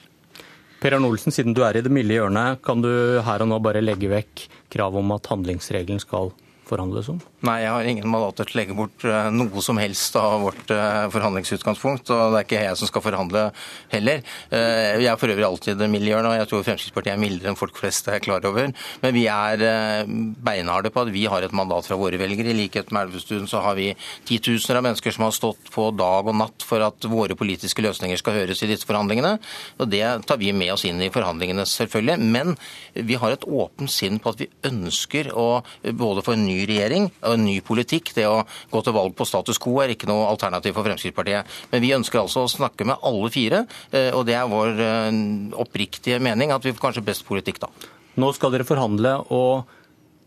Per 0.81 0.93
Arne 0.93 1.09
Olsen, 1.09 1.33
siden 1.33 1.55
du 1.57 1.63
er 1.65 1.79
i 1.79 1.83
det 1.83 1.91
milde 1.93 2.19
hjørnet, 2.19 2.61
kan 2.65 2.83
du 2.85 2.91
her 3.25 3.43
og 3.43 3.49
nå 3.51 3.61
bare 3.65 3.81
legge 3.85 4.11
vekk 4.13 4.45
kravet 4.73 5.01
om 5.01 5.15
at 5.17 5.31
handlingsregelen 5.33 6.03
skal 6.03 6.35
forhandles 6.67 7.09
om? 7.13 7.19
Nei, 7.47 7.61
jeg 7.63 7.71
har 7.71 7.89
ingen 7.89 8.09
mandater 8.11 8.49
til 8.49 8.57
å 8.57 8.61
legge 8.61 8.77
bort 8.77 9.05
eh, 9.07 9.29
noe 9.35 9.63
som 9.63 9.79
helst 9.79 10.17
av 10.19 10.41
vårt 10.43 10.73
eh, 10.75 11.07
forhandlingsutgangspunkt. 11.15 12.11
Og 12.11 12.35
det 12.35 12.41
er 12.41 12.47
ikke 12.47 12.63
jeg 12.65 12.79
som 12.81 12.91
skal 12.91 13.05
forhandle 13.05 13.45
heller. 13.93 14.23
Eh, 14.51 14.97
jeg 15.03 15.11
er 15.13 15.21
for 15.21 15.33
øvrig 15.33 15.47
alltid 15.47 15.85
miljøen, 15.93 16.27
og 16.27 16.35
jeg 16.35 16.51
tror 16.51 16.65
Fremskrittspartiet 16.67 17.15
er 17.15 17.23
mildere 17.23 17.53
enn 17.53 17.59
folk 17.59 17.79
flest 17.79 18.11
er 18.11 18.23
klar 18.25 18.45
over. 18.49 18.73
Men 19.03 19.15
vi 19.15 19.27
er 19.31 19.63
beinharde 20.07 20.91
på 20.95 21.05
at 21.05 21.13
vi 21.15 21.27
har 21.31 21.47
et 21.47 21.55
mandat 21.57 21.87
fra 21.87 21.99
våre 22.01 22.19
velgere. 22.21 22.51
I 22.51 22.59
likhet 22.65 22.91
med 22.95 23.07
Elvestuen 23.07 23.47
så 23.51 23.63
har 23.65 23.79
vi 23.79 23.93
titusener 24.27 24.81
av 24.81 24.89
mennesker 24.89 25.15
som 25.15 25.27
har 25.29 25.37
stått 25.37 25.71
på 25.75 25.89
dag 25.95 26.27
og 26.27 26.39
natt 26.41 26.67
for 26.67 26.83
at 26.83 27.07
våre 27.11 27.39
politiske 27.39 27.85
løsninger 27.85 28.19
skal 28.21 28.41
høres 28.41 28.65
i 28.65 28.71
disse 28.73 28.89
forhandlingene. 28.89 29.37
Og 29.79 29.91
det 29.93 30.05
tar 30.27 30.41
vi 30.43 30.51
med 30.57 30.75
oss 30.75 30.87
inn 30.89 31.03
i 31.05 31.13
forhandlingene, 31.15 31.67
selvfølgelig. 31.69 32.19
Men 32.37 32.57
vi 32.97 33.19
har 33.21 33.37
et 33.37 33.47
åpent 33.47 33.93
sinn 33.93 34.19
på 34.23 34.35
at 34.35 34.43
vi 34.43 34.51
ønsker 34.67 35.31
å 35.37 35.49
både 35.95 36.25
få 36.27 36.35
en 36.35 36.47
ny 36.49 36.56
regjering 36.69 37.09
og 37.21 37.35
en 37.35 37.45
ny 37.45 37.59
politikk. 37.65 38.13
Det 38.17 38.27
å 38.29 38.45
gå 38.73 38.83
til 38.83 38.97
valg 38.97 39.17
på 39.19 39.27
status 39.29 39.61
quo 39.63 39.79
er 39.83 39.93
ikke 39.95 40.09
noe 40.11 40.29
alternativ 40.31 40.77
for 40.77 40.87
Fremskrittspartiet. 40.87 41.57
Men 41.73 41.85
vi 41.85 41.95
ønsker 41.97 42.23
altså 42.23 42.47
å 42.47 42.53
snakke 42.53 42.89
med 42.89 43.03
alle 43.07 43.31
fire, 43.35 43.65
eh, 43.91 44.13
og 44.15 44.25
det 44.29 44.39
er 44.39 44.51
vår 44.51 44.83
eh, 44.87 45.21
oppriktige 45.67 46.23
mening 46.23 46.55
at 46.55 46.65
vi 46.65 46.75
får 46.75 46.89
kanskje 46.89 47.07
best 47.07 47.27
politikk 47.29 47.61
da. 47.67 47.73
Nå 48.17 48.33
skal 48.33 48.55
dere 48.55 48.65
forhandle, 48.65 49.19
og 49.35 49.67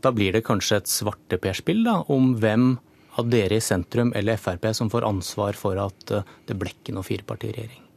da 0.05 0.13
blir 0.15 0.35
det 0.35 0.45
kanskje 0.47 0.83
et 0.83 0.91
svarteperspill 0.91 1.81
da, 1.87 1.99
om 2.13 2.35
hvem 2.39 2.75
av 3.19 3.27
dere 3.31 3.57
i 3.57 3.63
sentrum 3.63 4.13
eller 4.15 4.39
Frp 4.39 4.69
som 4.77 4.91
får 4.91 5.07
ansvar 5.07 5.57
for 5.59 5.79
at 5.81 6.15
eh, 6.15 6.35
det 6.47 6.59
ble 6.59 6.75
ikke 6.75 6.95
noe 6.95 7.07
firepartiregjering? 7.07 7.88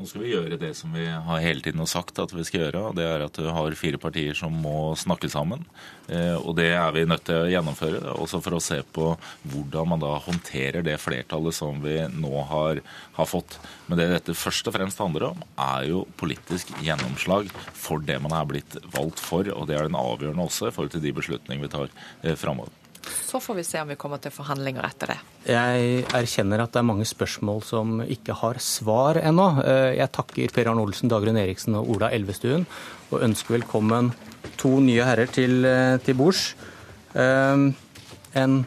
Nå 0.00 0.06
skal 0.08 0.22
vi 0.24 0.30
gjøre 0.32 0.56
det 0.56 0.70
som 0.78 0.94
vi 0.96 1.02
har 1.04 1.42
hele 1.44 1.60
tiden 1.60 1.84
sagt 1.84 2.16
at 2.22 2.30
vi 2.32 2.40
skal 2.48 2.62
gjøre. 2.62 2.80
og 2.88 2.94
Det 2.96 3.04
er 3.04 3.20
at 3.20 3.36
du 3.36 3.50
har 3.52 3.74
fire 3.76 3.98
partier 4.00 4.32
som 4.38 4.54
må 4.56 4.94
snakke 4.96 5.28
sammen. 5.28 5.66
Eh, 6.08 6.38
og 6.40 6.56
det 6.56 6.70
er 6.72 6.88
vi 6.96 7.02
nødt 7.04 7.26
til 7.28 7.42
å 7.42 7.50
gjennomføre. 7.52 8.00
Også 8.14 8.40
for 8.40 8.56
å 8.56 8.62
se 8.64 8.78
på 8.96 9.10
hvordan 9.52 9.92
man 9.92 10.00
da 10.00 10.14
håndterer 10.24 10.80
det 10.86 10.96
flertallet 11.04 11.58
som 11.58 11.84
vi 11.84 11.98
nå 12.16 12.32
har, 12.48 12.80
har 13.18 13.28
fått. 13.28 13.58
Men 13.90 14.00
det 14.00 14.08
dette 14.14 14.40
først 14.40 14.72
og 14.72 14.78
fremst 14.78 15.04
handler 15.04 15.34
om, 15.34 15.44
er 15.60 15.90
jo 15.92 16.06
politisk 16.16 16.72
gjennomslag 16.80 17.52
for 17.76 18.00
det 18.00 18.22
man 18.24 18.32
er 18.40 18.48
blitt 18.48 18.80
valgt 18.96 19.20
for. 19.20 19.52
Og 19.52 19.68
det 19.68 19.76
er 19.76 19.84
den 19.90 20.00
avgjørende 20.00 20.48
også 20.48 20.70
i 20.70 20.76
forhold 20.78 20.96
til 20.96 21.04
de 21.04 21.18
beslutningene 21.20 21.68
vi 21.68 21.74
tar 21.76 21.92
eh, 22.24 22.38
framover. 22.40 22.72
Så 23.06 23.40
får 23.40 23.54
vi 23.54 23.64
se 23.64 23.80
om 23.80 23.88
vi 23.88 23.96
kommer 23.96 24.20
til 24.22 24.32
forhandlinger 24.34 24.84
etter 24.84 25.12
det. 25.12 25.18
Jeg 25.48 26.04
erkjenner 26.16 26.64
at 26.64 26.72
det 26.74 26.80
er 26.82 26.88
mange 26.88 27.06
spørsmål 27.08 27.62
som 27.64 28.00
ikke 28.04 28.36
har 28.42 28.60
svar 28.62 29.20
ennå. 29.22 29.46
Eh, 29.64 29.96
jeg 30.00 30.12
takker 30.16 30.54
Per 30.54 30.70
Arne 30.72 30.84
Olsen, 30.84 31.08
Dagrun 31.12 31.38
Eriksen 31.40 31.78
og 31.78 31.88
Ola 31.94 32.10
Elvestuen, 32.12 32.66
og 33.10 33.24
ønsker 33.24 33.56
velkommen 33.56 34.12
to 34.60 34.76
nye 34.84 35.06
herrer 35.06 35.30
til, 35.32 35.64
eh, 35.64 35.96
til 36.04 36.18
bords. 36.18 36.54
Eh, 37.14 37.70
en 38.34 38.66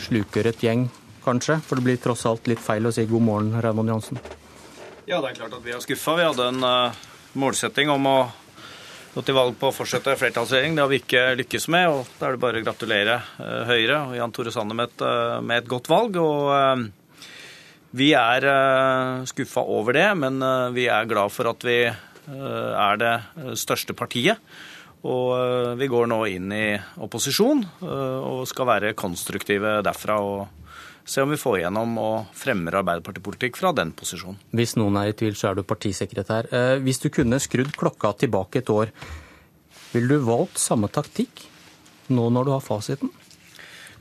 slukøret 0.00 0.62
gjeng, 0.64 0.88
kanskje, 1.24 1.60
for 1.60 1.76
det 1.76 1.84
blir 1.84 2.00
tross 2.00 2.24
alt 2.26 2.48
litt 2.48 2.62
feil 2.62 2.88
å 2.88 2.92
si 2.94 3.04
god 3.06 3.22
morgen, 3.22 3.60
Raymond 3.60 3.88
Johansen. 3.88 4.20
Ja, 5.06 5.20
det 5.20 5.32
er 5.32 5.40
klart 5.42 5.58
at 5.58 5.64
vi 5.64 5.72
er 5.72 5.82
skuffa. 5.84 6.16
Vi 6.16 6.24
hadde 6.24 6.48
en 6.48 6.94
målsetting 7.34 7.90
om 7.90 8.06
å 8.06 8.18
gå 9.14 9.22
til 9.26 9.34
valg 9.34 9.56
på 9.58 9.70
å 9.70 9.74
fortsette 9.74 10.14
flertallsregjering. 10.18 10.76
Det 10.76 10.84
har 10.84 10.90
vi 10.90 11.00
ikke 11.02 11.24
lykkes 11.40 11.66
med. 11.72 11.88
og 11.90 12.10
Da 12.18 12.28
er 12.28 12.36
det 12.36 12.42
bare 12.44 12.60
å 12.60 12.66
gratulere 12.66 13.18
uh, 13.40 13.66
Høyre 13.68 13.98
og 14.06 14.16
Jan 14.18 14.34
Tore 14.34 14.54
Sanner 14.54 14.78
med, 14.78 14.94
uh, 15.02 15.40
med, 15.42 15.64
et 15.64 15.70
godt 15.70 15.90
valg. 15.90 16.18
og 16.20 16.50
uh, 16.54 17.28
Vi 17.96 18.12
er 18.14 18.46
skuffa 19.26 19.64
over 19.66 19.96
det, 19.98 20.06
men 20.14 20.38
vi 20.76 20.84
er 20.86 21.08
glad 21.10 21.32
for 21.34 21.50
at 21.50 21.64
vi 21.66 21.80
er 21.90 23.00
det 23.00 23.14
største 23.58 23.96
partiet. 23.98 24.38
Og 25.02 25.74
vi 25.80 25.88
går 25.90 26.06
nå 26.06 26.20
inn 26.30 26.52
i 26.54 26.76
opposisjon 27.02 27.64
og 27.82 28.44
skal 28.46 28.68
være 28.68 28.94
konstruktive 28.94 29.80
derfra. 29.82 30.20
og 30.22 30.59
se 31.10 31.22
om 31.24 31.30
vi 31.32 31.38
får 31.40 31.60
igjennom 31.60 31.96
og 31.98 32.34
fremmer 32.38 32.78
Arbeiderpartipolitikk 32.80 33.58
fra 33.58 33.72
den 33.76 33.90
posisjonen. 33.96 34.38
Hvis 34.54 34.76
noen 34.78 34.98
er 35.00 35.10
i 35.10 35.16
tvil, 35.18 35.34
så 35.38 35.50
er 35.50 35.58
du 35.58 35.66
partisekretær. 35.66 36.50
Eh, 36.54 36.76
hvis 36.84 37.02
du 37.02 37.08
kunne 37.12 37.40
skrudd 37.42 37.72
klokka 37.78 38.12
tilbake 38.22 38.62
et 38.62 38.70
år, 38.70 38.92
ville 39.90 40.20
du 40.20 40.28
valgt 40.28 40.60
samme 40.62 40.90
taktikk 40.92 41.48
nå 42.14 42.28
når 42.30 42.46
du 42.46 42.54
har 42.54 42.62
fasiten? 42.62 43.10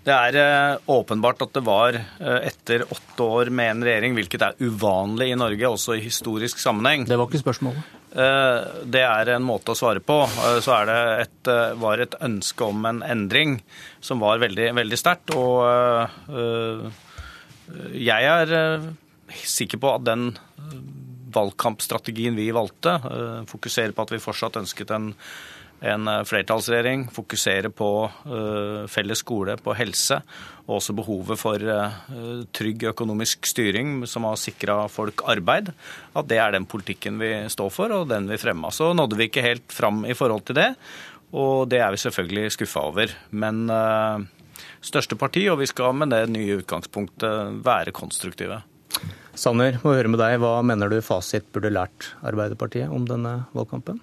Det 0.05 0.15
er 0.15 0.37
eh, 0.39 0.89
åpenbart 0.89 1.41
at 1.45 1.55
det 1.57 1.65
var 1.65 1.97
eh, 1.97 2.39
etter 2.47 2.85
åtte 2.87 3.25
år 3.25 3.51
med 3.53 3.73
en 3.73 3.87
regjering, 3.89 4.15
hvilket 4.17 4.45
er 4.45 4.61
uvanlig 4.61 5.31
i 5.33 5.39
Norge, 5.39 5.73
også 5.73 5.97
i 5.97 6.05
historisk 6.05 6.61
sammenheng. 6.61 7.09
Det 7.09 7.17
var 7.19 7.29
ikke 7.29 7.43
spørsmålet. 7.43 7.98
Det 8.09 9.01
er 9.05 9.29
en 9.29 9.43
måte 9.45 9.75
å 9.75 9.77
svare 9.77 10.01
på. 10.01 10.15
Så 10.65 10.71
er 10.73 10.87
det 10.89 11.01
et, 11.27 11.49
var 11.77 12.01
et 12.01 12.15
ønske 12.25 12.65
om 12.65 12.87
en 12.89 13.03
endring 13.05 13.59
som 14.01 14.23
var 14.23 14.41
veldig, 14.41 14.71
veldig 14.79 14.97
sterkt. 14.97 15.35
Og 15.37 15.61
jeg 17.93 18.25
er 18.25 18.55
eh, 18.55 18.89
sikker 19.45 19.81
på 19.81 19.93
at 19.93 20.05
den 20.07 20.31
eh, 20.33 20.75
valgkampstrategien 21.35 22.37
vi 22.37 22.49
valgte, 22.55 22.97
eh, 23.09 23.39
fokuserer 23.49 23.93
på 23.95 24.05
at 24.05 24.13
vi 24.15 24.23
fortsatt 24.23 24.59
ønsket 24.61 24.93
en, 24.95 25.11
en 25.81 26.09
flertallsregjering, 26.27 27.05
fokusere 27.13 27.69
på 27.71 27.89
felles 28.91 29.21
skole, 29.23 29.55
på 29.63 29.75
helse, 29.79 30.19
og 30.67 30.75
også 30.77 30.95
behovet 30.97 31.39
for 31.39 31.63
trygg 32.55 32.83
økonomisk 32.91 33.47
styring 33.47 34.03
som 34.09 34.27
har 34.27 34.39
sikra 34.39 34.81
folk 34.91 35.23
arbeid, 35.31 35.71
at 36.13 36.27
det 36.29 36.39
er 36.41 36.53
den 36.57 36.67
politikken 36.69 37.17
vi 37.21 37.31
står 37.49 37.71
for 37.73 37.95
og 37.95 38.09
den 38.11 38.27
vi 38.29 38.39
fremma. 38.41 38.73
Så 38.75 38.91
nådde 38.93 39.17
vi 39.19 39.29
ikke 39.29 39.45
helt 39.45 39.71
fram 39.73 40.03
i 40.05 40.17
forhold 40.17 40.45
til 40.49 40.59
det, 40.59 40.73
og 41.31 41.69
det 41.71 41.79
er 41.79 41.93
vi 41.95 42.01
selvfølgelig 42.03 42.51
skuffa 42.57 42.83
over. 42.91 43.15
Men 43.31 43.63
største 44.83 45.15
parti, 45.19 45.47
og 45.49 45.61
vi 45.61 45.69
skal 45.71 45.95
med 45.95 46.11
det 46.11 46.25
nye 46.33 46.59
utgangspunktet 46.59 47.63
være 47.65 47.95
konstruktive. 47.95 48.61
Sanner, 49.39 49.77
må 49.85 49.93
høre 49.95 50.11
med 50.11 50.19
deg. 50.19 50.41
Hva 50.43 50.59
mener 50.65 50.91
du 50.91 50.99
fasit 51.05 51.45
burde 51.55 51.71
lært 51.71 52.11
Arbeiderpartiet 52.27 52.91
om 52.91 53.05
denne 53.07 53.45
valgkampen? 53.55 54.01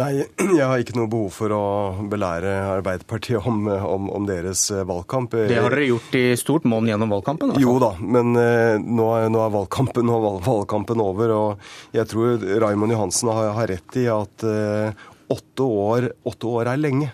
Nei, 0.00 0.24
jeg 0.58 0.64
har 0.64 0.80
ikke 0.80 0.96
noe 0.96 1.10
behov 1.12 1.34
for 1.36 1.52
å 1.52 1.62
belære 2.08 2.52
Arbeiderpartiet 2.78 3.44
om, 3.48 3.66
om, 3.68 4.08
om 4.16 4.28
deres 4.28 4.64
eh, 4.72 4.84
valgkamp. 4.88 5.36
Det 5.50 5.58
har 5.60 5.74
dere 5.74 5.90
gjort 5.90 6.16
i 6.16 6.24
stort 6.40 6.66
monn 6.68 6.88
gjennom 6.88 7.12
valgkampen? 7.12 7.52
Altså. 7.52 7.64
Jo 7.64 7.76
da, 7.82 7.92
men 8.00 8.32
uh, 8.38 8.80
nå, 8.80 9.08
er, 9.18 9.28
nå, 9.32 9.42
er, 9.44 9.54
valgkampen, 9.58 10.12
valgkampen 10.46 11.02
over. 11.04 11.34
Og 11.36 11.96
jeg 11.96 12.08
tror 12.12 12.46
Raymond 12.64 12.96
Johansen 12.96 13.32
har, 13.32 13.52
har 13.58 13.72
rett 13.74 14.00
i 14.00 14.06
at 14.12 14.46
uh, 14.48 15.08
åtte, 15.32 15.66
år, 15.66 16.12
åtte 16.28 16.54
år 16.56 16.72
er 16.72 16.80
lenge. 16.80 17.12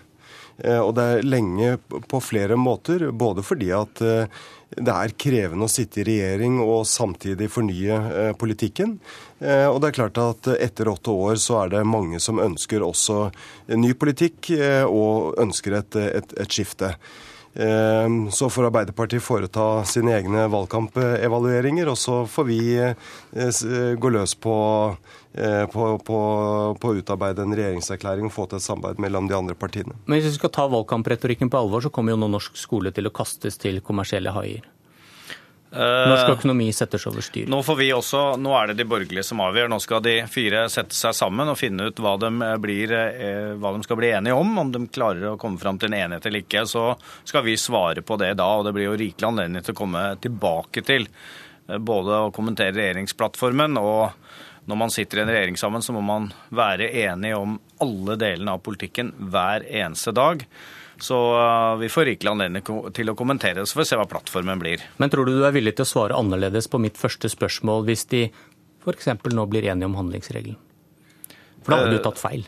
Eh, 0.63 0.79
og 0.79 0.95
det 0.97 1.05
er 1.05 1.27
lenge 1.27 1.75
på 2.09 2.21
flere 2.23 2.57
måter, 2.59 3.09
både 3.15 3.43
fordi 3.45 3.71
at 3.75 4.01
eh, 4.03 4.41
det 4.69 4.93
er 4.93 5.15
krevende 5.17 5.65
å 5.65 5.71
sitte 5.71 6.01
i 6.01 6.07
regjering 6.07 6.59
og 6.61 6.83
samtidig 6.87 7.49
fornye 7.51 7.99
eh, 8.09 8.33
politikken. 8.37 8.99
Og 9.39 9.77
det 9.79 9.87
er 9.87 9.95
klart 9.95 10.17
at 10.19 10.49
etter 10.51 10.89
åtte 10.91 11.13
år 11.15 11.37
så 11.39 11.61
er 11.61 11.69
det 11.71 11.85
mange 11.87 12.19
som 12.19 12.41
ønsker 12.43 12.83
også 12.83 13.29
ny 13.79 13.93
politikk 13.95 14.49
og 14.83 15.39
ønsker 15.39 15.77
et, 15.77 15.95
et, 16.19 16.33
et 16.43 16.57
skifte. 16.57 16.89
Så 17.49 18.47
får 18.53 18.67
Arbeiderpartiet 18.67 19.23
foreta 19.25 19.63
sine 19.89 20.13
egne 20.19 20.43
valgkampevalueringer, 20.53 21.89
og 21.89 21.97
så 21.97 22.19
får 22.29 22.45
vi 22.45 22.59
gå 23.99 24.11
løs 24.13 24.35
på 24.37 24.53
Eh, 25.33 25.65
på, 25.69 25.83
på, 26.01 26.19
på, 26.81 26.89
å 26.89 26.97
utarbeide 26.97 27.43
en 27.45 27.53
regjeringserklæring 27.53 28.25
og 28.25 28.33
få 28.33 28.47
til 28.49 28.57
et 28.57 28.65
samarbeid 28.65 29.01
mellom 29.03 29.27
de 29.29 29.35
andre 29.37 29.53
partiene. 29.53 29.93
Men 30.07 30.17
hvis 30.17 30.31
vi 30.31 30.39
skal 30.39 30.51
ta 30.55 30.65
valgkampretorikken 30.71 31.51
på 31.53 31.59
alvor, 31.59 31.85
så 31.85 31.91
kommer 31.93 32.15
jo 32.15 32.21
nå 32.23 32.31
norsk 32.33 32.57
skole 32.57 32.89
til 32.95 33.07
å 33.07 33.13
kastes 33.13 33.61
til 33.61 33.77
kommersielle 33.85 34.33
haier. 34.33 34.65
Norsk 35.69 36.31
økonomi 36.33 36.71
settes 36.73 37.03
over 37.05 37.21
styr. 37.21 37.45
Nå, 37.51 37.59
får 37.65 37.75
vi 37.77 37.89
også, 37.93 38.21
nå 38.41 38.53
er 38.57 38.71
det 38.71 38.79
de 38.79 38.87
borgerlige 38.89 39.25
som 39.27 39.43
avgjør. 39.45 39.69
Nå 39.69 39.77
skal 39.83 40.01
de 40.05 40.15
fire 40.31 40.63
sette 40.73 40.97
seg 40.97 41.13
sammen 41.17 41.51
og 41.51 41.59
finne 41.59 41.89
ut 41.89 42.01
hva 42.01 42.15
de, 42.21 42.31
blir, 42.63 42.93
hva 43.61 43.73
de 43.75 43.83
skal 43.85 43.99
bli 43.99 44.09
enige 44.17 44.37
om. 44.39 44.57
Om 44.63 44.73
de 44.73 44.81
klarer 44.89 45.29
å 45.29 45.37
komme 45.41 45.61
fram 45.61 45.77
til 45.77 45.91
en 45.91 45.99
enighet 45.99 46.25
eller 46.25 46.45
ikke. 46.45 46.65
Så 46.69 46.87
skal 47.21 47.45
vi 47.45 47.57
svare 47.61 48.01
på 48.01 48.17
det 48.21 48.33
da. 48.41 48.49
Og 48.57 48.65
det 48.65 48.73
blir 48.73 48.89
jo 48.89 48.97
rikelig 48.97 49.29
anledning 49.29 49.65
til 49.65 49.77
å 49.77 49.81
komme 49.83 50.03
tilbake 50.23 50.85
til 50.87 51.05
både 51.77 52.23
å 52.25 52.33
kommentere 52.33 52.73
regjeringsplattformen 52.79 53.77
og 53.77 54.09
når 54.69 54.77
man 54.77 54.91
sitter 54.93 55.17
i 55.17 55.21
en 55.23 55.31
regjering 55.31 55.55
sammen, 55.57 55.81
så 55.81 55.93
må 55.95 56.01
man 56.05 56.27
være 56.53 56.91
enig 57.01 57.31
om 57.33 57.55
alle 57.81 58.17
delene 58.21 58.53
av 58.53 58.61
politikken 58.61 59.09
hver 59.31 59.65
eneste 59.65 60.13
dag. 60.13 60.43
Så 60.99 61.17
uh, 61.35 61.79
vi 61.79 61.89
får 61.91 62.09
rikelig 62.11 62.31
anledning 62.33 62.65
til 62.95 63.11
å 63.11 63.15
kommentere 63.17 63.61
det, 63.61 63.67
så 63.69 63.77
får 63.77 63.85
vi 63.85 63.89
se 63.91 63.99
hva 63.99 64.07
plattformen 64.11 64.61
blir. 64.61 64.83
Men 64.99 65.11
tror 65.11 65.27
du 65.27 65.37
du 65.37 65.45
er 65.47 65.55
villig 65.55 65.77
til 65.77 65.87
å 65.87 65.91
svare 65.93 66.17
annerledes 66.19 66.67
på 66.71 66.81
mitt 66.81 66.99
første 66.99 67.31
spørsmål 67.31 67.85
hvis 67.87 68.07
de 68.11 68.25
f.eks. 68.83 69.11
nå 69.31 69.45
blir 69.51 69.67
enige 69.71 69.89
om 69.89 69.97
handlingsregelen? 69.99 70.59
For 71.63 71.71
da 71.71 71.81
hadde 71.81 71.95
du 71.95 71.99
eh, 71.99 72.05
tatt 72.05 72.21
feil. 72.21 72.47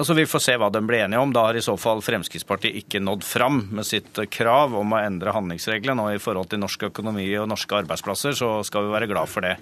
Altså, 0.00 0.14
Vi 0.16 0.26
får 0.26 0.42
se 0.42 0.56
hva 0.56 0.70
de 0.72 0.80
blir 0.86 1.04
enige 1.04 1.20
om. 1.20 1.32
Da 1.34 1.44
har 1.48 1.58
i 1.58 1.64
så 1.64 1.74
fall 1.80 2.02
Fremskrittspartiet 2.04 2.78
ikke 2.82 3.02
nådd 3.04 3.24
fram 3.26 3.62
med 3.76 3.86
sitt 3.86 4.16
krav 4.32 4.74
om 4.78 4.94
å 4.94 5.00
endre 5.02 5.34
handlingsreglene. 5.36 6.06
Og 6.06 6.16
i 6.16 6.22
forhold 6.22 6.50
til 6.52 6.62
norsk 6.62 6.86
økonomi 6.88 7.26
og 7.40 7.50
norske 7.50 7.82
arbeidsplasser, 7.82 8.38
så 8.38 8.52
skal 8.66 8.86
vi 8.86 8.94
være 8.94 9.10
glad 9.10 9.28
for 9.30 9.44
det. 9.44 9.58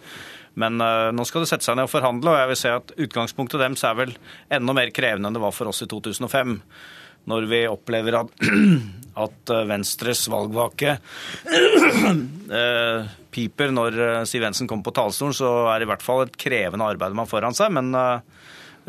Men 0.58 0.78
uh, 0.82 1.10
nå 1.14 1.26
skal 1.28 1.44
det 1.44 1.50
sette 1.50 1.66
seg 1.66 1.78
ned 1.78 1.88
og 1.88 1.92
forhandle, 1.92 2.32
og 2.32 2.40
jeg 2.40 2.50
vil 2.52 2.60
se 2.60 2.70
at 2.74 2.94
utgangspunktet 3.06 3.62
deres 3.62 3.84
er 3.86 3.98
vel 3.98 4.14
enda 4.54 4.74
mer 4.74 4.94
krevende 4.94 5.30
enn 5.30 5.36
det 5.36 5.42
var 5.42 5.54
for 5.54 5.70
oss 5.70 5.84
i 5.84 5.90
2005. 5.90 6.56
Når 7.28 7.48
vi 7.50 7.62
opplever 7.68 8.20
at, 8.22 8.32
at 9.24 9.54
eh, 9.54 9.66
Venstres 9.68 10.24
valgvake 10.32 10.96
uh, 11.48 13.08
piper 13.34 13.74
når 13.74 13.98
Siv 14.28 14.46
Jensen 14.46 14.70
kommer 14.70 14.88
på 14.88 14.96
talerstolen, 14.96 15.36
så 15.36 15.50
er 15.72 15.78
det 15.78 15.88
i 15.88 15.92
hvert 15.92 16.04
fall 16.04 16.24
et 16.24 16.38
krevende 16.40 16.88
arbeid 16.88 17.14
man 17.14 17.26
har 17.26 17.32
foran 17.36 17.56
seg. 17.56 17.74
Men 17.76 17.92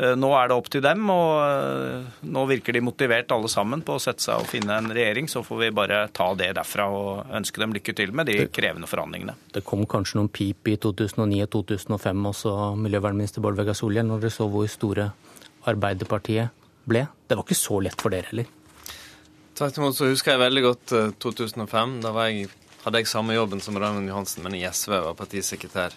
Eh, 0.00 0.14
nå 0.16 0.30
er 0.32 0.48
det 0.48 0.56
opp 0.56 0.68
til 0.72 0.82
dem, 0.84 1.02
og 1.12 1.30
eh, 1.44 2.20
nå 2.32 2.44
virker 2.48 2.72
de 2.72 2.82
motivert 2.84 3.32
alle 3.34 3.50
sammen 3.52 3.82
på 3.84 3.98
å 3.98 4.00
sette 4.00 4.24
seg 4.24 4.40
og 4.40 4.48
finne 4.48 4.78
en 4.80 4.88
regjering. 4.96 5.28
Så 5.28 5.42
får 5.44 5.60
vi 5.64 5.72
bare 5.76 6.02
ta 6.16 6.30
det 6.38 6.52
derfra 6.56 6.86
og 6.94 7.34
ønske 7.36 7.60
dem 7.60 7.74
lykke 7.76 7.94
til 7.98 8.14
med 8.16 8.30
de 8.30 8.46
krevende 8.52 8.88
forhandlingene. 8.90 9.36
Det 9.52 9.64
kom 9.66 9.84
kanskje 9.90 10.20
noen 10.20 10.32
pip 10.32 10.70
i 10.72 10.78
2009 10.80 11.42
og 11.44 11.52
2005 11.58 12.30
også, 12.32 12.54
miljøvernminister 12.80 13.44
Bård 13.44 13.60
Vegar 13.60 13.76
Solhjell, 13.76 14.08
når 14.08 14.24
dere 14.24 14.38
så 14.38 14.48
hvor 14.48 14.70
store 14.70 15.10
Arbeiderpartiet 15.68 16.56
ble. 16.88 17.06
Det 17.26 17.36
var 17.38 17.46
ikke 17.46 17.58
så 17.58 17.80
lett 17.84 18.00
for 18.00 18.14
dere 18.14 18.30
heller? 18.30 18.48
Tvert 19.58 19.78
imot 19.80 19.96
så 19.96 20.08
husker 20.08 20.34
jeg 20.34 20.40
veldig 20.40 20.62
godt 20.64 20.92
2005. 21.20 21.96
Eh, 21.98 22.04
da 22.04 22.26
jeg, 22.28 22.50
hadde 22.84 23.02
jeg 23.02 23.10
samme 23.10 23.36
jobben 23.36 23.60
som 23.60 23.76
Raymond 23.78 24.08
Johansen, 24.08 24.44
men 24.46 24.56
i 24.56 24.64
SV 24.64 24.96
var 25.06 25.18
partisekretær. 25.18 25.96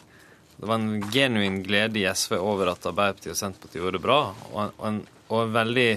Det 0.57 0.67
var 0.69 0.79
en 0.79 1.05
genuin 1.11 1.61
glede 1.65 2.01
i 2.01 2.07
SV 2.07 2.37
over 2.37 2.73
at 2.73 2.85
Arbeiderpartiet 2.89 3.33
og 3.33 3.39
Senterpartiet 3.39 3.81
gjorde 3.81 3.97
det 3.97 4.03
bra. 4.03 4.19
Og, 4.51 4.83
en, 4.87 4.99
og 5.33 5.53
veldig 5.55 5.89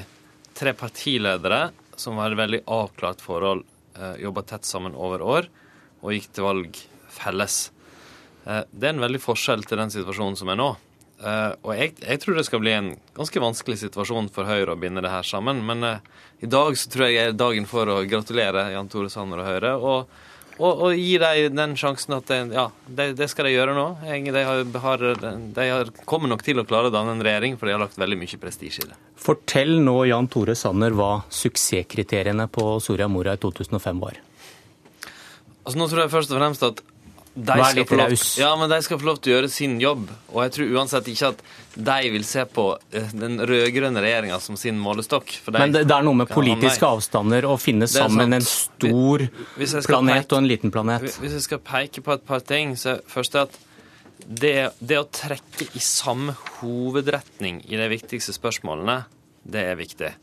tre 0.56 0.72
partiledere 0.78 1.68
som 1.96 2.16
var 2.20 2.32
et 2.32 2.40
veldig 2.40 2.62
avklart 2.72 3.24
forhold, 3.24 3.64
eh, 3.98 4.20
jobba 4.24 4.44
tett 4.46 4.68
sammen 4.68 4.96
over 4.96 5.24
år 5.24 5.48
og 6.02 6.12
gikk 6.14 6.30
til 6.32 6.46
valg 6.46 6.80
felles. 7.12 7.58
Eh, 8.46 8.62
det 8.70 8.88
er 8.88 8.94
en 8.94 9.04
veldig 9.04 9.22
forskjell 9.22 9.66
til 9.66 9.80
den 9.80 9.92
situasjonen 9.92 10.38
som 10.38 10.52
er 10.52 10.60
nå. 10.60 10.70
Eh, 11.16 11.52
og 11.64 11.72
jeg, 11.78 11.94
jeg, 12.02 12.20
tror 12.20 12.36
det 12.36 12.46
skal 12.48 12.60
bli 12.60 12.74
en 12.76 12.92
ganske 13.16 13.40
vanskelig 13.40 13.80
situasjon 13.86 14.28
for 14.34 14.48
Høyre 14.48 14.74
å 14.74 14.80
binde 14.80 15.04
det 15.04 15.12
her 15.12 15.26
sammen. 15.26 15.62
Men 15.66 15.84
eh, 15.86 16.14
i 16.44 16.50
dag 16.50 16.76
så 16.76 16.92
tror 16.92 17.08
jeg 17.08 17.30
er 17.30 17.36
dagen 17.36 17.68
for 17.68 17.88
å 17.88 18.02
gratulere 18.08 18.68
Jan 18.74 18.90
Tore 18.92 19.12
Sanner 19.12 19.44
og 19.44 19.52
Høyre. 19.52 19.76
og 19.76 20.24
og, 20.56 20.78
og 20.86 20.94
gi 20.96 21.18
dem 21.20 21.56
den 21.56 21.74
sjansen 21.76 22.14
at 22.16 22.30
det, 22.30 22.38
ja, 22.56 22.70
det, 22.88 23.10
det, 23.18 23.28
skal 23.28 23.48
de 23.48 23.52
gjøre 23.52 23.74
nå. 23.76 23.84
De, 24.00 24.44
har, 24.46 24.62
har, 24.80 25.02
de 25.58 25.66
har, 25.68 25.90
kommer 26.08 26.32
nok 26.32 26.44
til 26.46 26.62
å 26.62 26.64
klare 26.68 26.88
å 26.88 26.94
danne 26.94 27.12
en 27.12 27.24
regjering, 27.24 27.58
for 27.60 27.68
de 27.68 27.74
har 27.74 27.82
lagt 27.82 27.98
veldig 28.00 28.16
mye 28.22 28.40
prestisje 28.40 28.86
i 28.86 28.88
det. 28.88 28.96
Fortell 29.20 29.74
nå, 29.84 29.98
Jan 30.08 30.30
Tore 30.32 30.56
Sanner, 30.56 30.96
hva 30.96 31.26
suksesskriteriene 31.28 32.48
på 32.52 32.70
Soria 32.80 33.08
Moria 33.12 33.36
i 33.36 33.42
2005 33.42 34.00
var. 34.00 34.20
Altså 35.66 35.76
Nå 35.80 35.90
tror 35.90 36.04
jeg 36.06 36.14
først 36.14 36.32
og 36.32 36.40
fremst 36.40 36.64
at 36.64 36.80
de 37.36 37.56
Vær 37.60 37.74
litt 37.76 37.90
raus. 37.92 38.24
Ja, 38.40 38.54
men 38.56 38.70
de 38.72 38.78
skal 38.84 38.96
få 39.00 39.10
lov 39.10 39.18
til 39.20 39.34
å 39.34 39.36
gjøre 39.36 39.50
sin 39.52 39.74
jobb. 39.80 40.08
Og 40.32 40.38
jeg 40.46 40.54
tror 40.54 40.70
uansett 40.78 41.10
ikke 41.12 41.28
at 41.34 41.42
de 41.76 42.12
vil 42.14 42.24
se 42.24 42.46
på 42.48 42.64
eh, 42.96 43.10
den 43.12 43.36
rød-grønne 43.44 44.00
regjeringa 44.00 44.38
som 44.40 44.56
sin 44.56 44.78
målestokk. 44.80 45.34
De, 45.44 45.52
men 45.58 45.74
det, 45.74 45.84
det, 45.90 45.98
er 45.98 46.06
noe 46.06 46.16
med 46.22 46.32
politiske 46.32 46.88
avstander 46.88 47.44
å 47.44 47.58
finne 47.60 47.88
sammen 47.92 48.38
en 48.38 48.46
stor 48.46 49.26
planet 49.28 50.24
peke, 50.24 50.32
og 50.32 50.38
en 50.38 50.48
liten 50.48 50.72
planet. 50.72 51.04
Hvis 51.20 51.36
jeg 51.36 51.44
skal 51.44 51.60
peke 51.60 52.04
på 52.06 52.16
et 52.16 52.24
par 52.24 52.40
ting, 52.40 52.72
så 52.80 52.96
først 53.12 53.36
er 53.36 53.50
at 53.50 53.60
det, 54.26 54.56
det 54.80 54.96
å 55.02 55.04
trekke 55.12 55.68
i 55.76 55.82
samme 55.84 56.32
hovedretning 56.56 57.60
i 57.68 57.76
de 57.76 57.90
viktigste 57.92 58.32
spørsmålene, 58.32 59.02
det 59.44 59.68
er 59.74 59.76
viktig. 59.78 60.14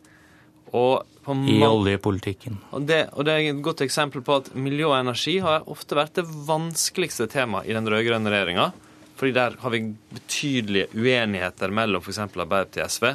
I 1.27 1.59
oljepolitikken. 1.63 2.57
Og 2.75 2.87
det, 2.87 3.05
og 3.13 3.27
det, 3.27 3.33
er 3.33 3.51
et 3.53 3.61
godt 3.63 3.83
eksempel 3.85 4.23
på 4.25 4.41
at 4.41 4.49
miljø 4.59 4.89
og 4.89 4.97
energi 4.97 5.37
har 5.43 5.67
ofte 5.71 5.95
vært 5.95 6.17
det 6.19 6.25
vanskeligste 6.47 7.29
temaet 7.31 7.69
i 7.69 7.75
den 7.77 7.87
rød-grønne 7.87 8.33
regjeringa. 8.33 8.71
Fordi 9.19 9.35
der 9.35 9.55
har 9.61 9.71
vi 9.71 9.85
betydelige 10.11 10.89
uenigheter 10.97 11.71
mellom 11.71 12.03
f.eks. 12.03 12.19
Arbeiderpartiet 12.25 12.83
og 12.83 12.91
SV. 12.91 13.07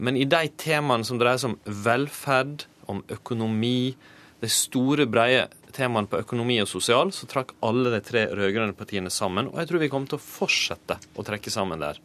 Men 0.00 0.16
i 0.16 0.26
de 0.28 0.44
temaene 0.60 1.04
som 1.04 1.18
dreier 1.20 1.40
seg 1.40 1.54
om 1.54 1.80
velferd, 1.84 2.66
om 2.90 3.02
økonomi, 3.12 3.94
de 4.40 4.48
store, 4.50 5.04
breie 5.10 5.48
temaene 5.74 6.08
på 6.10 6.20
økonomi 6.22 6.60
og 6.62 6.68
sosial, 6.70 7.10
så 7.14 7.28
trakk 7.30 7.52
alle 7.66 7.92
de 7.92 8.00
tre 8.04 8.24
rød-grønne 8.30 8.76
partiene 8.78 9.12
sammen. 9.12 9.50
Og 9.50 9.60
jeg 9.60 9.70
tror 9.70 9.82
vi 9.82 9.90
kommer 9.92 10.10
til 10.10 10.20
å 10.20 10.24
fortsette 10.24 10.96
å 11.14 11.26
trekke 11.26 11.52
sammen 11.52 11.82
der. 11.82 12.00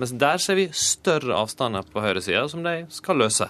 Mens 0.00 0.14
der 0.20 0.40
ser 0.42 0.58
vi 0.58 0.68
større 0.76 1.36
avstander 1.40 1.88
på 1.88 2.04
høyresida, 2.04 2.44
som 2.48 2.64
de 2.64 2.82
skal 2.92 3.20
løse. 3.20 3.48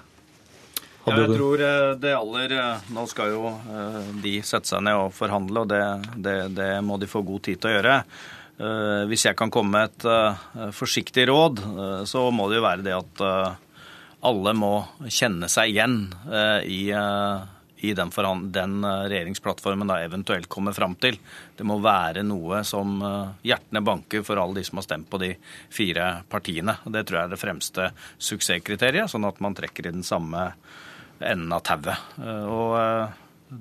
Ja, 1.03 1.17
jeg 1.19 1.35
tror 1.35 1.63
eh, 1.67 1.89
det 1.99 2.13
aller 2.15 2.53
eh, 2.55 2.85
Nå 2.95 3.07
skal 3.11 3.33
jo 3.35 3.49
eh, 3.51 4.13
de 4.23 4.37
sette 4.47 4.71
seg 4.71 4.85
ned 4.87 5.01
og 5.01 5.17
forhandle, 5.17 5.65
og 5.65 5.73
det, 5.73 5.83
det, 6.15 6.37
det 6.55 6.71
må 6.87 6.99
de 7.01 7.11
få 7.11 7.25
god 7.27 7.43
tid 7.49 7.59
til 7.59 7.73
å 7.73 7.77
gjøre. 7.79 7.99
Hvis 9.09 9.25
jeg 9.25 9.35
kan 9.35 9.51
komme 9.51 9.73
med 9.75 9.89
et 9.89 10.75
forsiktig 10.77 11.25
råd, 11.27 11.63
så 12.07 12.21
må 12.31 12.45
det 12.47 12.59
jo 12.61 12.63
være 12.63 12.85
det 12.85 12.93
at 12.95 13.23
alle 14.29 14.53
må 14.55 14.85
kjenne 15.09 15.49
seg 15.51 15.73
igjen 15.73 15.97
i, 16.69 16.93
i 16.93 17.95
den, 17.99 18.13
den, 18.55 18.77
regjeringsplattformen 18.85 19.91
da 19.91 19.97
eventuelt 20.05 20.47
kommer 20.53 20.77
fram 20.77 20.95
til. 21.01 21.19
Det 21.59 21.67
må 21.67 21.81
være 21.83 22.23
noe 22.29 22.61
som 22.69 23.03
hjertene 23.43 23.83
banker 23.83 24.23
for 24.29 24.39
alle 24.39 24.61
de 24.61 24.67
som 24.69 24.79
har 24.79 24.87
stemt 24.87 25.11
på 25.11 25.19
de 25.25 25.33
fire 25.73 26.13
partiene. 26.31 26.77
Det 26.85 27.03
tror 27.09 27.23
jeg 27.23 27.33
er 27.33 27.35
det 27.35 27.43
fremste 27.43 27.91
suksesskriteriet, 28.21 29.11
sånn 29.11 29.27
at 29.27 29.43
man 29.43 29.59
trekker 29.59 29.89
i 29.89 29.97
den 29.97 30.07
samme 30.07 30.53
enden 31.25 31.53
av 31.55 31.65
tauet. 31.67 32.13
Eh, 32.21 32.45
og 32.51 32.77
eh, 32.79 33.19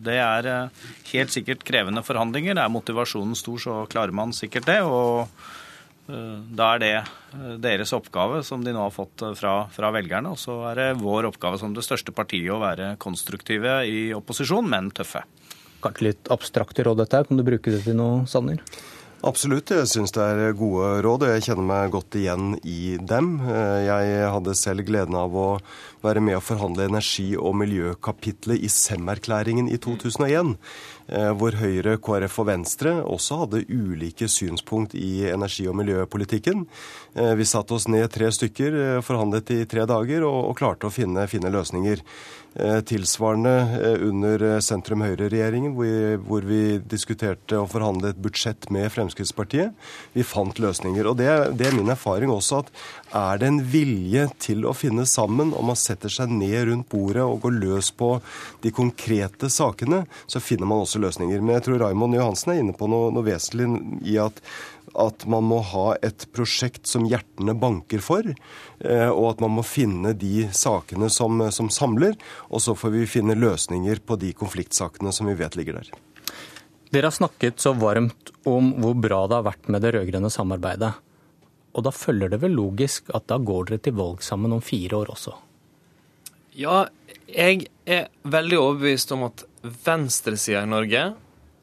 det 0.08 0.20
er 0.24 0.52
eh, 0.52 0.86
helt 1.14 1.34
sikkert 1.34 1.66
krevende 1.68 2.04
forhandlinger. 2.06 2.58
Er 2.58 2.72
motivasjonen 2.74 3.38
stor, 3.38 3.60
så 3.62 3.80
klarer 3.92 4.16
man 4.16 4.36
sikkert 4.36 4.70
det. 4.70 4.82
og 4.86 5.28
da 6.12 6.74
er 6.74 6.80
det 6.82 7.60
deres 7.64 7.94
oppgave, 7.96 8.42
som 8.44 8.66
de 8.66 8.74
nå 8.76 8.82
har 8.82 8.92
fått 8.92 9.22
fra, 9.40 9.52
fra 9.72 9.92
velgerne. 9.96 10.34
Og 10.34 10.40
så 10.42 10.58
er 10.72 10.80
det 10.80 10.88
vår 11.00 11.30
oppgave 11.30 11.60
som 11.62 11.72
det 11.72 11.86
største 11.86 12.12
partiet 12.12 12.52
å 12.52 12.58
være 12.60 12.96
konstruktive 13.00 13.78
i 13.88 14.10
opposisjon, 14.18 14.68
men 14.68 14.90
tøffe. 14.92 15.22
Kanskje 15.86 16.10
litt 16.10 16.32
abstrakte 16.34 16.84
råd 16.84 17.00
dette. 17.06 17.22
her. 17.22 17.30
Kan 17.30 17.40
du 17.40 17.46
bruke 17.48 17.72
det 17.72 17.86
til 17.86 17.96
noe, 17.96 18.26
Sanner? 18.28 18.60
Absolutt, 19.22 19.70
jeg 19.70 19.86
syns 19.86 20.12
det 20.16 20.24
er 20.26 20.56
gode 20.58 20.96
råd, 21.06 21.28
og 21.28 21.32
jeg 21.36 21.44
kjenner 21.46 21.66
meg 21.70 21.92
godt 21.94 22.16
igjen 22.18 22.56
i 22.66 22.96
dem. 22.98 23.36
Jeg 23.86 24.32
hadde 24.34 24.56
selv 24.58 24.88
gleden 24.88 25.18
av 25.20 25.36
å 25.38 25.50
være 26.04 26.24
med 26.24 26.38
å 26.38 26.44
forhandle 26.44 26.88
energi- 26.90 27.38
og 27.38 27.56
miljøkapitlet 27.62 28.64
i 28.64 28.70
Sem-erklæringen 28.72 29.70
i 29.72 29.78
2001. 29.82 30.58
Eh, 31.12 31.32
hvor 31.36 31.58
Høyre, 31.60 31.98
KrF 32.00 32.38
og 32.40 32.48
Venstre 32.48 32.92
også 33.04 33.42
hadde 33.42 33.66
ulike 33.68 34.30
synspunkt 34.32 34.94
i 34.96 35.26
energi- 35.28 35.68
og 35.68 35.76
miljøpolitikken. 35.76 36.64
Eh, 37.16 37.34
vi 37.36 37.44
satte 37.44 37.76
oss 37.76 37.90
ned 37.92 38.08
tre 38.12 38.30
stykker, 38.32 38.78
eh, 38.98 39.02
forhandlet 39.04 39.52
i 39.52 39.66
tre 39.66 39.84
dager 39.86 40.24
og, 40.24 40.52
og 40.52 40.56
klarte 40.58 40.88
å 40.88 40.94
finne, 40.94 41.28
finne 41.28 41.52
løsninger. 41.52 42.06
Tilsvarende 42.52 44.02
under 44.04 44.42
sentrum-høyre-regjeringen, 44.60 45.72
hvor, 45.72 46.42
vi 46.44 46.82
diskuterte 46.84 47.56
og 47.56 47.70
forhandlet 47.72 48.20
budsjett 48.20 48.68
med 48.76 48.92
Fremskrittspartiet. 48.92 49.72
Vi 50.12 50.26
fant 50.28 50.60
løsninger. 50.60 51.08
Og 51.08 51.16
det, 51.16 51.30
det, 51.56 51.70
er 51.70 51.78
min 51.78 51.88
erfaring 51.88 52.28
også 52.28 52.60
at 52.60 52.74
er 53.16 53.40
det 53.42 53.48
en 53.50 53.62
vilje 53.74 54.26
til 54.42 54.66
å 54.68 54.74
finne 54.78 55.06
sammen, 55.10 55.54
og 55.56 55.66
man 55.72 55.80
setter 55.80 56.12
seg 56.12 56.32
ned 56.34 56.68
rundt 56.70 56.90
bordet 56.92 57.24
og 57.26 57.42
går 57.46 57.58
løs 57.60 57.92
på 57.98 58.14
de 58.64 58.74
konkrete 58.76 59.50
sakene, 59.52 60.04
så 60.26 60.42
finner 60.44 60.70
man 60.70 60.84
også 60.84 61.02
løsninger. 61.04 61.42
Men 61.42 61.58
jeg 61.58 61.68
tror 61.68 61.82
Raymond 61.86 62.18
Johansen 62.18 62.54
er 62.54 62.62
inne 62.62 62.76
på 62.78 62.90
noe, 62.92 63.12
noe 63.14 63.28
vesentlig 63.28 63.68
i 64.08 64.18
at, 64.22 64.40
at 65.00 65.26
man 65.32 65.48
må 65.50 65.62
ha 65.72 65.88
et 66.04 66.28
prosjekt 66.36 66.90
som 66.90 67.08
hjertene 67.10 67.56
banker 67.60 68.04
for, 68.04 68.28
eh, 68.28 69.10
og 69.10 69.34
at 69.34 69.44
man 69.44 69.58
må 69.60 69.66
finne 69.68 70.16
de 70.18 70.48
sakene 70.56 71.12
som, 71.12 71.48
som 71.52 71.72
samler. 71.74 72.18
Og 72.50 72.64
så 72.64 72.78
får 72.78 72.96
vi 72.96 73.10
finne 73.10 73.38
løsninger 73.40 74.04
på 74.06 74.20
de 74.22 74.34
konfliktsakene 74.38 75.14
som 75.16 75.30
vi 75.32 75.38
vet 75.40 75.60
ligger 75.60 75.82
der. 75.82 75.94
Dere 76.92 77.08
har 77.08 77.16
snakket 77.16 77.62
så 77.64 77.72
varmt 77.72 78.34
om 78.48 78.74
hvor 78.84 78.98
bra 79.00 79.24
det 79.30 79.38
har 79.40 79.48
vært 79.48 79.70
med 79.72 79.84
det 79.84 79.94
rød-grønne 79.96 80.32
samarbeidet. 80.34 80.92
Og 81.72 81.86
da 81.88 81.94
følger 81.96 82.34
det 82.34 82.42
vel 82.42 82.56
logisk 82.58 83.10
at 83.16 83.28
da 83.32 83.38
går 83.40 83.70
dere 83.70 83.84
til 83.86 83.96
valg 84.00 84.24
sammen 84.26 84.54
om 84.56 84.64
fire 84.64 85.00
år 85.02 85.14
også? 85.14 85.36
Ja, 86.58 86.86
jeg 87.32 87.70
er 87.88 88.10
veldig 88.28 88.58
overbevist 88.60 89.14
om 89.16 89.28
at 89.30 89.46
venstresida 89.86 90.66
i 90.66 90.72
Norge 90.72 91.04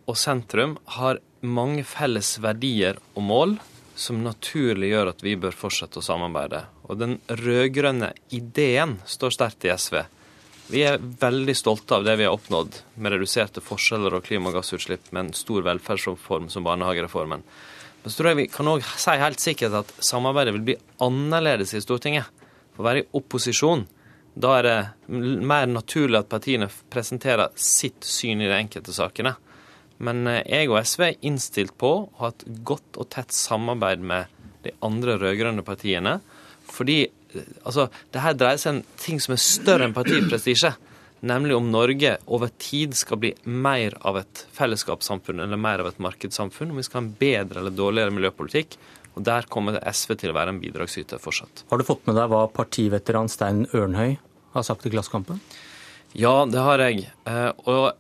og 0.09 0.16
sentrum 0.16 0.79
har 0.97 1.21
mange 1.44 1.85
felles 1.87 2.38
verdier 2.42 2.97
og 3.14 3.27
mål 3.29 3.59
som 3.99 4.23
naturlig 4.23 4.92
gjør 4.92 5.11
at 5.12 5.25
vi 5.27 5.35
bør 5.40 5.57
fortsette 5.59 6.01
å 6.01 6.07
samarbeide. 6.07 6.62
Og 6.88 7.01
den 7.01 7.18
rød-grønne 7.29 8.12
ideen 8.35 8.97
står 9.07 9.35
sterkt 9.35 9.66
i 9.66 9.75
SV. 9.75 10.01
Vi 10.68 10.85
er 10.85 11.01
veldig 11.01 11.55
stolte 11.57 11.97
av 11.97 12.05
det 12.07 12.18
vi 12.21 12.27
har 12.29 12.37
oppnådd 12.37 12.79
med 13.01 13.14
reduserte 13.14 13.62
forskjeller 13.64 14.18
og 14.18 14.27
klimagassutslipp 14.29 15.11
med 15.11 15.23
en 15.23 15.37
stor 15.37 15.64
velferdsreform 15.66 16.51
som 16.53 16.66
barnehagereformen. 16.66 17.44
Så 18.09 18.18
tror 18.18 18.33
jeg 18.33 18.40
vi 18.40 18.49
kan 18.53 18.68
òg 18.71 18.85
si 18.85 19.14
helt 19.21 19.42
sikkert 19.42 19.77
at 19.83 19.92
samarbeidet 20.05 20.55
vil 20.57 20.66
bli 20.71 20.77
annerledes 21.05 21.75
i 21.77 21.83
Stortinget. 21.85 22.29
For 22.73 22.83
å 22.85 22.88
være 22.88 23.03
i 23.05 23.09
opposisjon, 23.18 23.85
da 24.38 24.55
er 24.59 24.66
det 24.66 24.79
mer 25.09 25.66
naturlig 25.71 26.21
at 26.21 26.31
partiene 26.31 26.71
presenterer 26.92 27.53
sitt 27.59 28.07
syn 28.07 28.42
i 28.44 28.49
de 28.49 28.57
enkelte 28.57 28.94
sakene. 28.94 29.35
Men 30.05 30.27
eh, 30.31 30.44
jeg 30.47 30.71
og 30.71 30.81
SV 30.87 31.05
er 31.09 31.23
innstilt 31.27 31.75
på 31.79 31.90
å 31.97 32.03
ha 32.23 32.33
et 32.33 32.44
godt 32.66 33.01
og 33.03 33.11
tett 33.14 33.35
samarbeid 33.35 34.03
med 34.07 34.35
de 34.64 34.75
andre 34.85 35.16
rød-grønne 35.18 35.64
partiene. 35.66 36.18
Fordi 36.71 37.01
eh, 37.09 37.49
altså, 37.64 37.88
det 38.14 38.23
her 38.23 38.38
dreier 38.38 38.62
seg 38.62 38.79
om 38.79 38.85
ting 39.03 39.18
som 39.23 39.35
er 39.35 39.42
større 39.42 39.88
enn 39.88 39.97
partiprestisje. 39.97 40.75
Nemlig 41.20 41.57
om 41.57 41.70
Norge 41.72 42.16
over 42.26 42.50
tid 42.62 42.94
skal 42.96 43.18
bli 43.18 43.33
mer 43.42 43.96
av 44.07 44.20
et 44.20 44.44
fellesskapssamfunn 44.54 45.40
eller 45.42 45.59
mer 45.59 45.83
av 45.83 45.90
et 45.90 45.98
markedssamfunn. 46.02 46.70
Om 46.70 46.78
vi 46.78 46.87
skal 46.87 47.00
ha 47.00 47.04
en 47.07 47.14
bedre 47.18 47.62
eller 47.62 47.74
dårligere 47.74 48.14
miljøpolitikk. 48.14 48.78
Og 49.18 49.24
Der 49.26 49.48
kommer 49.50 49.81
SV 49.83 50.14
til 50.20 50.31
å 50.31 50.37
være 50.37 50.54
en 50.54 50.61
bidragsyter 50.62 51.18
fortsatt. 51.18 51.64
Har 51.70 51.81
du 51.81 51.87
fått 51.87 52.07
med 52.07 52.14
deg 52.14 52.31
hva 52.31 52.44
partiveteran 52.54 53.31
Stein 53.33 53.64
Ørnhøi 53.74 54.12
har 54.54 54.66
sagt 54.66 54.87
i 54.87 54.92
Klassekampen? 54.94 55.40
Ja, 56.14 56.46
det 56.46 56.62
har 56.62 56.78
jeg. 56.87 57.09
Eh, 57.26 57.50
og 57.66 57.98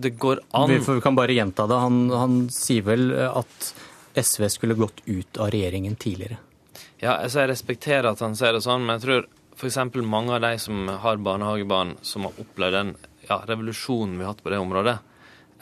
det 0.00 0.16
går 0.18 0.40
an 0.56 0.72
Vi, 0.72 0.80
vi 0.80 1.04
kan 1.04 1.18
bare 1.18 1.36
gjenta 1.36 1.68
det. 1.68 1.82
Han, 1.84 2.08
han, 2.10 2.40
sier 2.50 2.86
vel 2.88 3.12
at 3.12 3.74
SV 4.16 4.48
skulle 4.48 4.78
gått 4.78 5.04
ut 5.04 5.36
av 5.36 5.52
regjeringen 5.52 6.00
tidligere. 6.00 6.40
Ja, 7.02 7.18
altså 7.18 7.42
jeg 7.42 7.52
respekterer 7.52 8.14
at 8.14 8.22
han 8.24 8.36
sier 8.38 8.56
det 8.56 8.64
sånn, 8.64 8.86
men 8.86 8.96
jeg 8.96 9.04
tror 9.04 9.26
f.eks. 9.56 9.78
mange 10.02 10.34
av 10.34 10.40
de 10.44 10.54
som 10.58 10.88
har 10.88 11.20
barnehagebarn, 11.22 11.96
som 12.02 12.28
har 12.28 12.38
opplevd 12.40 12.78
den 12.78 12.94
ja, 13.28 13.40
revolusjonen 13.48 14.18
vi 14.18 14.26
har 14.26 14.34
hatt 14.34 14.42
på 14.44 14.52
det 14.52 14.60
området, 14.62 14.98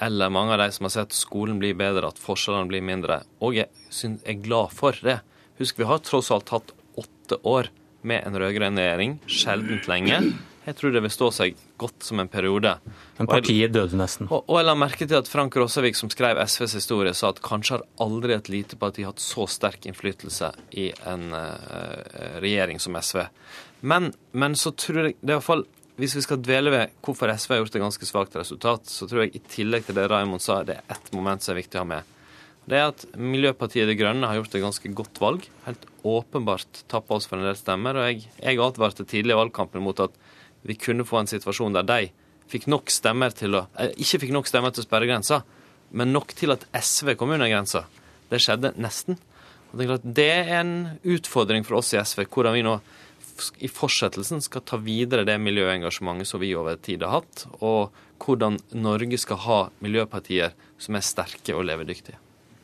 eller 0.02 0.32
mange 0.34 0.56
av 0.56 0.62
de 0.64 0.70
som 0.74 0.88
har 0.88 0.94
sett 0.96 1.14
skolen 1.14 1.60
bli 1.62 1.74
bedre, 1.78 2.08
at 2.08 2.20
forskjellene 2.20 2.70
blir 2.70 2.84
mindre, 2.84 3.22
og 3.40 3.58
jeg 3.58 3.68
er 4.24 4.40
glad 4.42 4.72
for 4.74 4.96
det. 5.04 5.20
Husk, 5.60 5.78
vi 5.78 5.86
har 5.86 6.02
tross 6.02 6.32
alt 6.34 6.50
hatt 6.54 6.72
åtte 6.98 7.38
år 7.46 7.70
med 8.02 8.24
en 8.26 8.38
rød-grønn 8.40 8.80
regjering, 8.80 9.20
sjeldent 9.30 9.86
lenge. 9.90 10.18
Jeg 10.62 10.76
tror 10.78 10.92
det 10.94 11.02
vil 11.02 11.10
stå 11.10 11.28
seg 11.34 11.58
godt 11.80 12.04
som 12.06 12.20
en 12.22 12.30
periode. 12.30 12.76
Men 13.18 13.28
partiet 13.30 13.72
døde 13.74 13.98
nesten. 13.98 14.28
Og, 14.30 14.44
og 14.46 14.60
jeg 14.60 14.68
la 14.68 14.74
merke 14.78 15.08
til 15.10 15.18
at 15.18 15.30
Frank 15.30 15.56
Rossevik, 15.58 15.98
som 15.98 16.10
skrev 16.12 16.38
SVs 16.38 16.76
historie, 16.78 17.14
sa 17.18 17.32
at 17.32 17.42
kanskje 17.42 17.78
har 17.78 17.86
aldri 18.04 18.36
et 18.36 18.50
lite 18.52 18.78
parti 18.78 19.06
hatt 19.06 19.22
så 19.22 19.48
sterk 19.50 19.88
innflytelse 19.90 20.52
i 20.78 20.88
en 21.10 21.34
uh, 21.34 22.38
regjering 22.42 22.78
som 22.82 22.98
SV. 22.98 23.24
Men, 23.82 24.12
men, 24.32 24.54
så 24.58 24.70
tror 24.78 25.08
jeg 25.08 25.16
det 25.20 25.36
er 25.36 25.44
fall 25.44 25.66
hvis 26.00 26.14
vi 26.16 26.22
skal 26.24 26.40
dvele 26.40 26.70
ved 26.72 26.94
hvorfor 27.04 27.30
SV 27.30 27.52
har 27.52 27.60
gjort 27.60 27.74
et 27.76 27.82
ganske 27.82 28.06
svakt 28.08 28.36
resultat, 28.38 28.88
så 28.88 29.06
tror 29.06 29.26
jeg 29.26 29.34
i 29.36 29.42
tillegg 29.52 29.84
til 29.86 29.98
det 29.98 30.06
Raymond 30.10 30.42
sa, 30.42 30.62
det 30.66 30.78
er 30.78 30.94
ett 30.94 31.10
moment 31.14 31.44
som 31.44 31.52
er 31.52 31.60
viktig 31.60 31.78
å 31.78 31.82
ha 31.82 31.90
med. 31.90 32.12
Det 32.64 32.78
er 32.78 32.88
at 32.88 33.04
Miljøpartiet 33.18 33.90
De 33.90 33.96
Grønne 33.98 34.28
har 34.30 34.38
gjort 34.38 34.54
et 34.54 34.62
ganske 34.62 34.92
godt 34.96 35.20
valg. 35.22 35.46
Helt 35.66 35.84
åpenbart 36.06 36.84
tappa 36.90 37.18
oss 37.18 37.26
for 37.28 37.38
en 37.38 37.46
del 37.48 37.58
stemmer. 37.58 37.98
Og 37.98 38.06
jeg, 38.08 38.28
jeg 38.38 38.60
advarte 38.62 39.06
tidlig 39.08 39.34
i 39.34 39.38
valgkampen 39.40 39.82
mot 39.84 40.00
at 40.02 40.14
vi 40.66 40.78
kunne 40.78 41.06
få 41.06 41.20
en 41.20 41.30
situasjon 41.30 41.74
der 41.74 41.86
de 41.88 42.00
fikk 42.52 42.68
nok 42.70 42.92
stemmer 42.92 43.34
til 43.34 43.58
å, 43.58 43.66
eh, 43.80 43.92
ikke 43.98 44.22
fikk 44.24 44.34
nok 44.36 44.48
stemmer 44.50 44.74
til 44.74 44.86
sperregrensa, 44.86 45.42
men 45.92 46.14
nok 46.14 46.34
til 46.38 46.54
at 46.54 46.66
SV 46.72 47.16
kom 47.18 47.34
under 47.34 47.50
grensa. 47.50 47.84
Det 48.30 48.40
skjedde 48.40 48.74
nesten. 48.80 49.18
Og 49.72 49.80
det 50.04 50.28
er 50.28 50.52
en 50.60 50.74
utfordring 51.02 51.64
for 51.64 51.80
oss 51.80 51.92
i 51.94 52.00
SV, 52.00 52.26
hvordan 52.28 52.54
vi 52.54 52.64
nå 52.64 52.76
i 53.58 53.70
fortsettelsen 53.70 54.42
skal 54.44 54.64
ta 54.66 54.78
videre 54.80 55.26
det 55.28 55.38
miljøengasjementet 55.42 56.28
som 56.28 56.42
vi 56.42 56.54
over 56.58 56.80
tid 56.82 57.04
har 57.06 57.20
hatt, 57.20 57.46
og 57.60 57.94
hvordan 58.22 58.58
Norge 58.78 59.18
skal 59.18 59.40
ha 59.46 59.62
miljøpartier 59.82 60.54
som 60.82 60.98
er 60.98 61.06
sterke 61.06 61.56
og 61.56 61.66
levedyktige. 61.68 62.20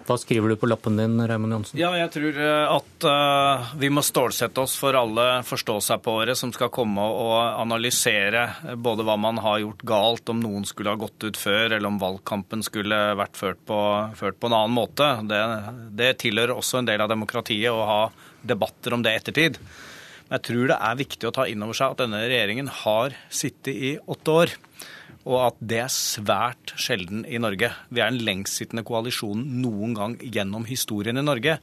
Hva 0.09 0.16
skriver 0.16 0.48
du 0.48 0.57
på 0.57 0.68
lappen 0.70 0.96
din, 0.96 1.18
Raymond 1.28 1.52
Johnsen? 1.52 1.76
Ja, 1.76 1.90
jeg 1.98 2.09
tror 2.14 2.37
eh, 2.40 2.70
at 2.72 3.04
uh, 3.04 3.72
vi 3.76 3.90
må 3.92 4.00
stålsette 4.00 4.62
oss 4.62 4.78
for 4.81 4.96
alle 4.96 5.42
forstå-seg-på-året 5.44 6.38
som 6.38 6.52
skal 6.54 6.70
komme 6.72 7.04
og 7.04 7.35
analysere 7.61 8.46
både 8.81 9.04
hva 9.04 9.18
man 9.20 9.40
har 9.44 9.61
gjort 9.61 9.85
galt, 9.90 10.33
om 10.33 10.40
noen 10.40 10.64
skulle 10.68 10.94
ha 10.94 11.00
gått 11.00 11.28
ut 11.28 11.37
før, 11.37 11.74
eller 11.74 11.90
om 11.90 12.00
valgkampen 12.00 12.64
skulle 12.64 13.02
vært 13.20 13.37
ført 13.37 13.61
på, 13.68 13.83
ført 14.16 14.40
på 14.40 14.48
en 14.48 14.57
annen 14.62 14.78
måte. 14.78 15.11
Det, 15.28 15.42
det 16.00 16.14
tilhører 16.24 16.57
også 16.57 16.81
en 16.81 16.88
del 16.88 17.04
av 17.04 17.12
demokratiet 17.12 17.68
å 17.68 17.85
ha 17.92 18.00
debatter 18.48 18.96
om 18.96 19.04
det 19.04 19.12
ettertid. 19.18 19.61
Men 20.29 20.38
jeg 20.38 20.47
tror 20.51 20.71
det 20.71 20.79
er 20.91 21.03
viktig 21.03 21.29
å 21.29 21.35
ta 21.35 21.49
inn 21.49 21.64
over 21.64 21.77
seg 21.77 21.95
at 21.95 22.03
denne 22.05 22.25
regjeringen 22.27 22.69
har 22.85 23.17
sittet 23.33 23.75
i 23.75 23.95
åtte 24.05 24.35
år 24.43 24.57
og 25.29 25.37
at 25.43 25.59
det 25.71 25.81
er 25.83 25.93
svært 25.93 26.73
sjelden 26.81 27.25
i 27.29 27.41
Norge. 27.43 27.69
Vi 27.93 28.01
er 28.01 28.12
den 28.12 28.25
lengstsittende 28.25 28.85
koalisjonen 28.88 29.59
noen 29.61 29.93
gang 29.97 30.14
gjennom 30.23 30.64
historien 30.69 31.21
i 31.21 31.25
Norge, 31.25 31.59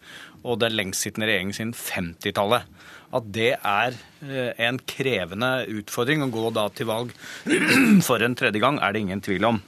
og 0.45 0.59
den 0.61 0.75
lengstsittende 0.77 1.29
regjeringen 1.29 1.57
siden 1.57 1.73
50-tallet. 1.73 2.67
At 3.15 3.31
det 3.33 3.53
er 3.57 3.95
eh, 3.95 4.51
en 4.67 4.77
krevende 4.85 5.51
utfordring 5.79 6.25
å 6.25 6.29
gå 6.33 6.51
da 6.53 6.67
til 6.77 6.89
valg 6.91 7.13
for 8.07 8.21
en 8.21 8.37
tredje 8.37 8.61
gang, 8.61 8.77
er 8.77 8.93
det 8.93 9.05
ingen 9.05 9.25
tvil 9.25 9.49
om. 9.49 9.61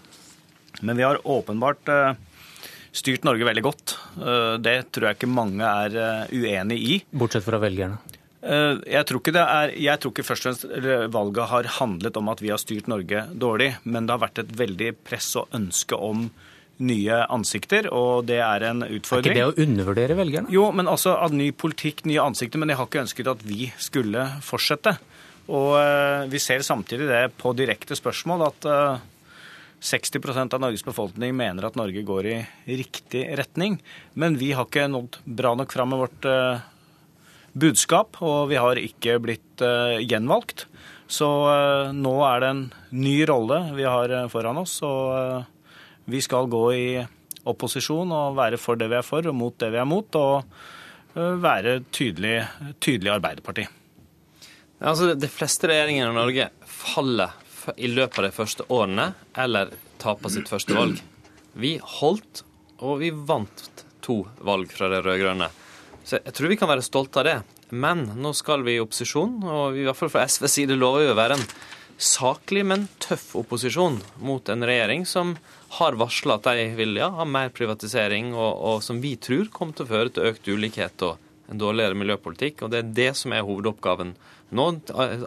Men 0.85 0.99
vi 0.99 1.07
har 1.07 1.21
åpenbart 1.25 1.89
eh, 1.89 2.19
styrt 2.93 3.25
Norge 3.25 3.49
veldig 3.49 3.65
godt. 3.65 3.97
Eh, 4.19 4.53
det 4.61 4.77
tror 4.91 5.09
jeg 5.09 5.21
ikke 5.21 5.31
mange 5.31 5.73
er 5.87 6.29
uenig 6.29 6.77
i. 6.77 7.01
Bortsett 7.17 7.47
fra 7.47 7.61
velgerne? 7.65 7.97
Eh, 8.41 8.75
jeg 8.93 9.07
tror, 9.09 9.21
ikke 9.21 9.33
det 9.33 9.45
er, 9.45 9.73
jeg 9.81 10.01
tror 10.01 10.13
ikke 10.13 10.27
først 10.27 10.45
og 10.45 10.59
fremst 10.59 11.13
valget 11.13 11.49
har 11.53 11.71
handlet 11.79 12.19
om 12.19 12.29
at 12.29 12.43
vi 12.43 12.51
har 12.53 12.61
styrt 12.61 12.89
Norge 12.91 13.25
dårlig, 13.33 13.71
men 13.83 14.05
det 14.05 14.13
har 14.13 14.23
vært 14.27 14.43
et 14.43 14.53
veldig 14.59 14.91
press 15.07 15.31
og 15.39 15.57
ønske 15.57 15.97
om 15.97 16.29
nye 16.77 17.23
ansikter, 17.33 17.87
og 17.89 18.27
det 18.29 18.37
er 18.43 18.67
en 18.69 18.85
utfordring. 18.85 19.33
Er 19.33 19.49
ikke 19.49 19.55
det 19.57 19.63
å 19.63 19.65
undervurdere 19.65 20.17
velgerne? 20.19 20.53
Jo, 20.53 20.67
men 20.75 20.89
altså 20.91 21.15
av 21.17 21.33
ny 21.33 21.49
politikk, 21.57 22.05
nye 22.05 22.21
ansikter. 22.21 22.61
Men 22.61 22.69
jeg 22.69 22.77
har 22.77 22.89
ikke 22.89 23.01
ønsket 23.01 23.31
at 23.31 23.41
vi 23.47 23.71
skulle 23.81 24.27
fortsette. 24.45 24.93
Og 25.47 25.71
uh, 25.79 26.27
vi 26.29 26.41
ser 26.43 26.65
samtidig 26.65 27.07
det 27.09 27.23
på 27.39 27.53
direkte 27.57 27.97
spørsmål 27.97 28.45
at 28.49 28.69
uh, 28.69 29.01
60% 29.81 30.53
av 30.53 30.61
Norges 30.61 30.85
befolkning 30.85 31.33
mener 31.37 31.65
at 31.65 31.77
Norge 31.79 32.03
går 32.05 32.29
i 32.29 32.37
riktig 32.77 33.25
retning. 33.39 33.79
Men 34.13 34.37
vi 34.37 34.51
har 34.57 34.69
ikke 34.69 34.89
nådd 34.91 35.21
bra 35.25 35.55
nok 35.57 35.73
fram 35.73 35.95
med 35.95 36.03
vårt 36.05 36.29
budskap, 37.59 38.19
og 38.23 38.49
vi 38.51 38.59
har 38.59 38.79
ikke 38.81 39.17
blitt 39.23 39.63
uh, 39.65 39.97
gjenvalgt. 40.01 40.65
Så 41.07 41.27
uh, 41.47 41.93
nå 41.95 42.15
er 42.27 42.43
det 42.43 42.49
en 42.53 42.63
ny 42.95 43.17
rolle 43.29 43.61
vi 43.77 43.87
har 43.87 44.13
uh, 44.13 44.25
foran 44.31 44.59
oss, 44.63 44.79
og 44.85 45.45
vi 46.07 46.21
skal 46.23 46.49
gå 46.51 46.63
i 46.75 46.87
opposisjon 47.47 48.11
og 48.11 48.37
være 48.37 48.59
for 48.59 48.79
det 48.79 48.89
vi 48.91 48.99
er 48.99 49.07
for, 49.07 49.27
og 49.27 49.35
mot 49.35 49.55
det 49.59 49.71
vi 49.73 49.81
er 49.81 49.87
mot, 49.87 50.19
og 50.19 50.43
være 51.17 51.79
tydelig, 51.95 52.43
tydelig 52.83 53.09
Arbeiderparti. 53.15 53.63
Altså, 54.85 55.15
de 55.17 55.29
fleste 55.31 55.69
regjeringer 55.71 56.11
i 56.11 56.13
Norge 56.13 56.49
faller 56.69 57.33
i 57.75 57.89
løpet 57.89 58.19
av 58.19 58.27
de 58.27 58.35
første 58.35 58.67
årene, 58.69 59.07
eller 59.33 59.71
taper 59.97 60.31
sitt 60.31 60.51
første 60.51 60.75
valg. 60.77 60.99
Vi 61.57 61.77
holdt, 61.81 62.43
og 62.85 62.99
vi 63.01 63.09
vant 63.09 63.85
to 64.05 64.21
valg 64.45 64.69
fra 64.71 64.91
de 64.91 65.01
rød-grønne. 65.01 65.49
Så 66.07 66.21
jeg 66.21 66.35
tror 66.37 66.51
vi 66.53 66.57
kan 66.59 66.69
være 66.71 66.85
stolte 66.85 67.19
av 67.19 67.27
det. 67.27 67.37
Men 67.75 68.05
nå 68.15 68.31
skal 68.37 68.63
vi 68.63 68.77
i 68.77 68.83
opposisjon, 68.83 69.41
og 69.43 69.75
i 69.75 69.83
hvert 69.83 69.99
fall 69.99 70.11
fra 70.13 70.23
SVs 70.23 70.53
side 70.61 70.77
lover 70.79 71.03
vi 71.03 71.11
å 71.11 71.17
være 71.19 71.35
en 71.35 71.47
saklig, 71.97 72.63
men 72.69 72.85
tøff 73.03 73.33
opposisjon 73.35 73.99
mot 74.23 74.49
en 74.53 74.63
regjering 74.69 75.03
som 75.09 75.35
har 75.79 75.97
varsla 75.99 76.37
at 76.37 76.47
de 76.47 76.69
vil 76.77 76.95
ja, 77.01 77.09
ha 77.17 77.25
mer 77.27 77.51
privatisering, 77.51 78.31
og, 78.37 78.51
og, 78.55 78.83
som 78.85 79.01
vi 79.03 79.17
tror 79.19 79.49
kommer 79.51 79.75
til 79.75 79.87
å 79.87 79.91
føre 79.91 80.13
til 80.13 80.31
økt 80.31 80.47
ulikhet 80.47 81.03
og 81.09 81.17
en 81.51 81.59
dårligere 81.59 81.97
miljøpolitikk. 81.99 82.63
Og 82.63 82.71
det 82.71 82.79
er 82.79 82.95
det 83.01 83.11
som 83.19 83.35
er 83.35 83.43
hovedoppgaven 83.47 84.15
nå. 84.55 84.67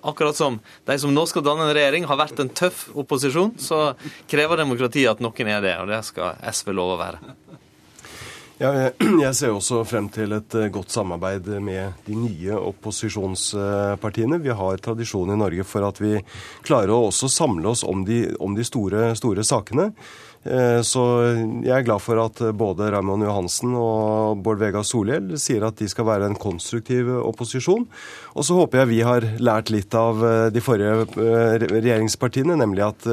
Akkurat 0.01 0.39
som 0.39 0.63
de 0.89 0.97
som 1.03 1.13
nå 1.13 1.27
skal 1.29 1.45
danne 1.45 1.69
en 1.69 1.77
regjering, 1.77 2.09
har 2.09 2.21
vært 2.23 2.41
en 2.41 2.53
tøff 2.63 2.87
opposisjon, 2.97 3.53
så 3.61 3.91
krever 4.31 4.63
demokratiet 4.63 5.13
at 5.13 5.21
noen 5.21 5.53
er 5.59 5.65
det, 5.67 5.77
og 5.83 5.93
det 5.93 6.01
skal 6.09 6.41
SV 6.55 6.73
love 6.73 6.97
å 6.97 7.03
være. 7.05 7.35
Ja, 8.61 8.91
jeg 9.25 9.33
ser 9.39 9.55
også 9.55 9.79
frem 9.89 10.11
til 10.13 10.35
et 10.37 10.55
eh, 10.59 10.69
godt 10.69 10.93
samarbeid 10.93 11.47
med 11.65 11.95
de 12.05 12.13
nye 12.13 12.59
opposisjonspartiene. 12.59 14.37
Vi 14.45 14.53
har 14.53 14.83
tradisjon 14.85 15.33
i 15.33 15.39
Norge 15.41 15.65
for 15.65 15.87
at 15.87 16.01
vi 16.03 16.19
klarer 16.67 16.93
å 16.93 17.07
også 17.07 17.31
samle 17.33 17.73
oss 17.73 17.81
om 17.89 18.05
de, 18.05 18.27
om 18.37 18.53
de 18.53 18.67
store, 18.69 19.15
store 19.17 19.47
sakene. 19.49 19.89
Eh, 20.41 20.81
så 20.87 21.03
jeg 21.61 21.75
er 21.75 21.85
glad 21.85 22.01
for 22.01 22.21
at 22.23 22.41
både 22.57 22.89
Raymond 22.95 23.27
Johansen 23.27 23.75
og 23.77 24.41
Bård 24.45 24.61
Vegar 24.63 24.87
Solhjell 24.89 25.35
sier 25.41 25.67
at 25.69 25.77
de 25.77 25.89
skal 25.91 26.09
være 26.09 26.31
en 26.31 26.39
konstruktiv 26.41 27.11
opposisjon. 27.19 27.85
Og 28.33 28.47
så 28.47 28.57
håper 28.57 28.83
jeg 28.83 28.91
vi 28.95 29.01
har 29.05 29.27
lært 29.43 29.73
litt 29.75 29.97
av 29.99 30.25
eh, 30.25 30.47
de 30.55 30.65
forrige 30.65 31.67
regjeringspartiene, 31.67 32.57
nemlig 32.61 32.87
at 32.87 33.09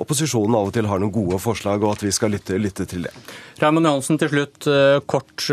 opposisjonen 0.00 0.56
av 0.58 0.70
og 0.70 0.76
til 0.76 0.88
har 0.90 1.02
noen 1.02 1.14
gode 1.14 1.40
forslag, 1.42 1.82
og 1.82 1.96
at 1.96 2.04
vi 2.06 2.14
skal 2.14 2.34
lytte, 2.36 2.58
lytte 2.60 2.86
til 2.90 3.08
det. 3.08 3.14
Raymond 3.62 3.90
Johansen, 3.90 4.20
til 4.20 4.32
slutt 4.34 4.70
kort. 5.10 5.48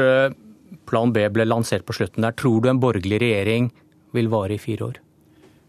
Plan 0.88 1.12
B 1.12 1.26
ble 1.34 1.48
lansert 1.48 1.84
på 1.88 1.96
slutten 1.96 2.24
der. 2.24 2.36
Tror 2.38 2.64
du 2.64 2.70
en 2.72 2.80
borgerlig 2.80 3.20
regjering 3.24 3.72
vil 4.16 4.32
vare 4.32 4.56
i 4.56 4.62
fire 4.62 4.92
år? 4.92 5.02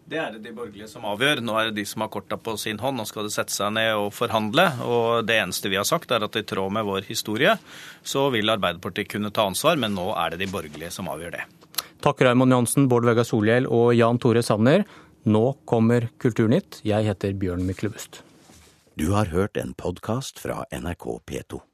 Det 0.09 0.17
er 0.17 0.31
det 0.33 0.41
de 0.47 0.55
borgerlige 0.57 0.87
som 0.89 1.05
avgjør. 1.05 1.43
Nå 1.45 1.57
er 1.61 1.69
det 1.69 1.83
de 1.83 1.85
som 1.89 2.01
har 2.01 2.09
korta 2.13 2.39
på 2.41 2.55
sin 2.57 2.79
hånd. 2.81 2.97
Nå 2.97 3.05
skal 3.09 3.27
de 3.27 3.33
sette 3.35 3.53
seg 3.53 3.75
ned 3.77 3.91
og 4.01 4.09
forhandle. 4.17 4.65
Og 4.89 5.27
det 5.29 5.37
eneste 5.37 5.69
vi 5.69 5.77
har 5.77 5.85
sagt, 5.89 6.15
er 6.15 6.25
at 6.25 6.39
i 6.41 6.47
tråd 6.49 6.73
med 6.73 6.89
vår 6.89 7.05
historie, 7.11 7.59
så 8.01 8.29
vil 8.33 8.49
Arbeiderpartiet 8.55 9.11
kunne 9.13 9.33
ta 9.35 9.45
ansvar, 9.51 9.77
men 9.77 9.93
nå 9.99 10.09
er 10.17 10.33
det 10.33 10.41
de 10.47 10.51
borgerlige 10.55 10.95
som 10.97 11.13
avgjør 11.13 11.37
det. 11.37 11.45
Takk 12.01 12.25
Raymond 12.25 12.57
Johansen, 12.57 12.89
Bård 12.89 13.05
Vegar 13.05 13.29
Solhjell 13.29 13.69
og 13.69 13.93
Jan 13.99 14.21
Tore 14.23 14.45
Sanner. 14.47 14.87
Nå 15.29 15.45
kommer 15.69 16.09
Kulturnytt. 16.23 16.81
Jeg 16.89 17.05
heter 17.05 17.37
Bjørn 17.37 17.69
Myklebust. 17.69 18.23
Du 18.97 19.11
har 19.13 19.29
hørt 19.35 19.61
en 19.61 19.77
podkast 19.77 20.41
fra 20.41 20.63
NRK 20.73 21.19
P2. 21.29 21.69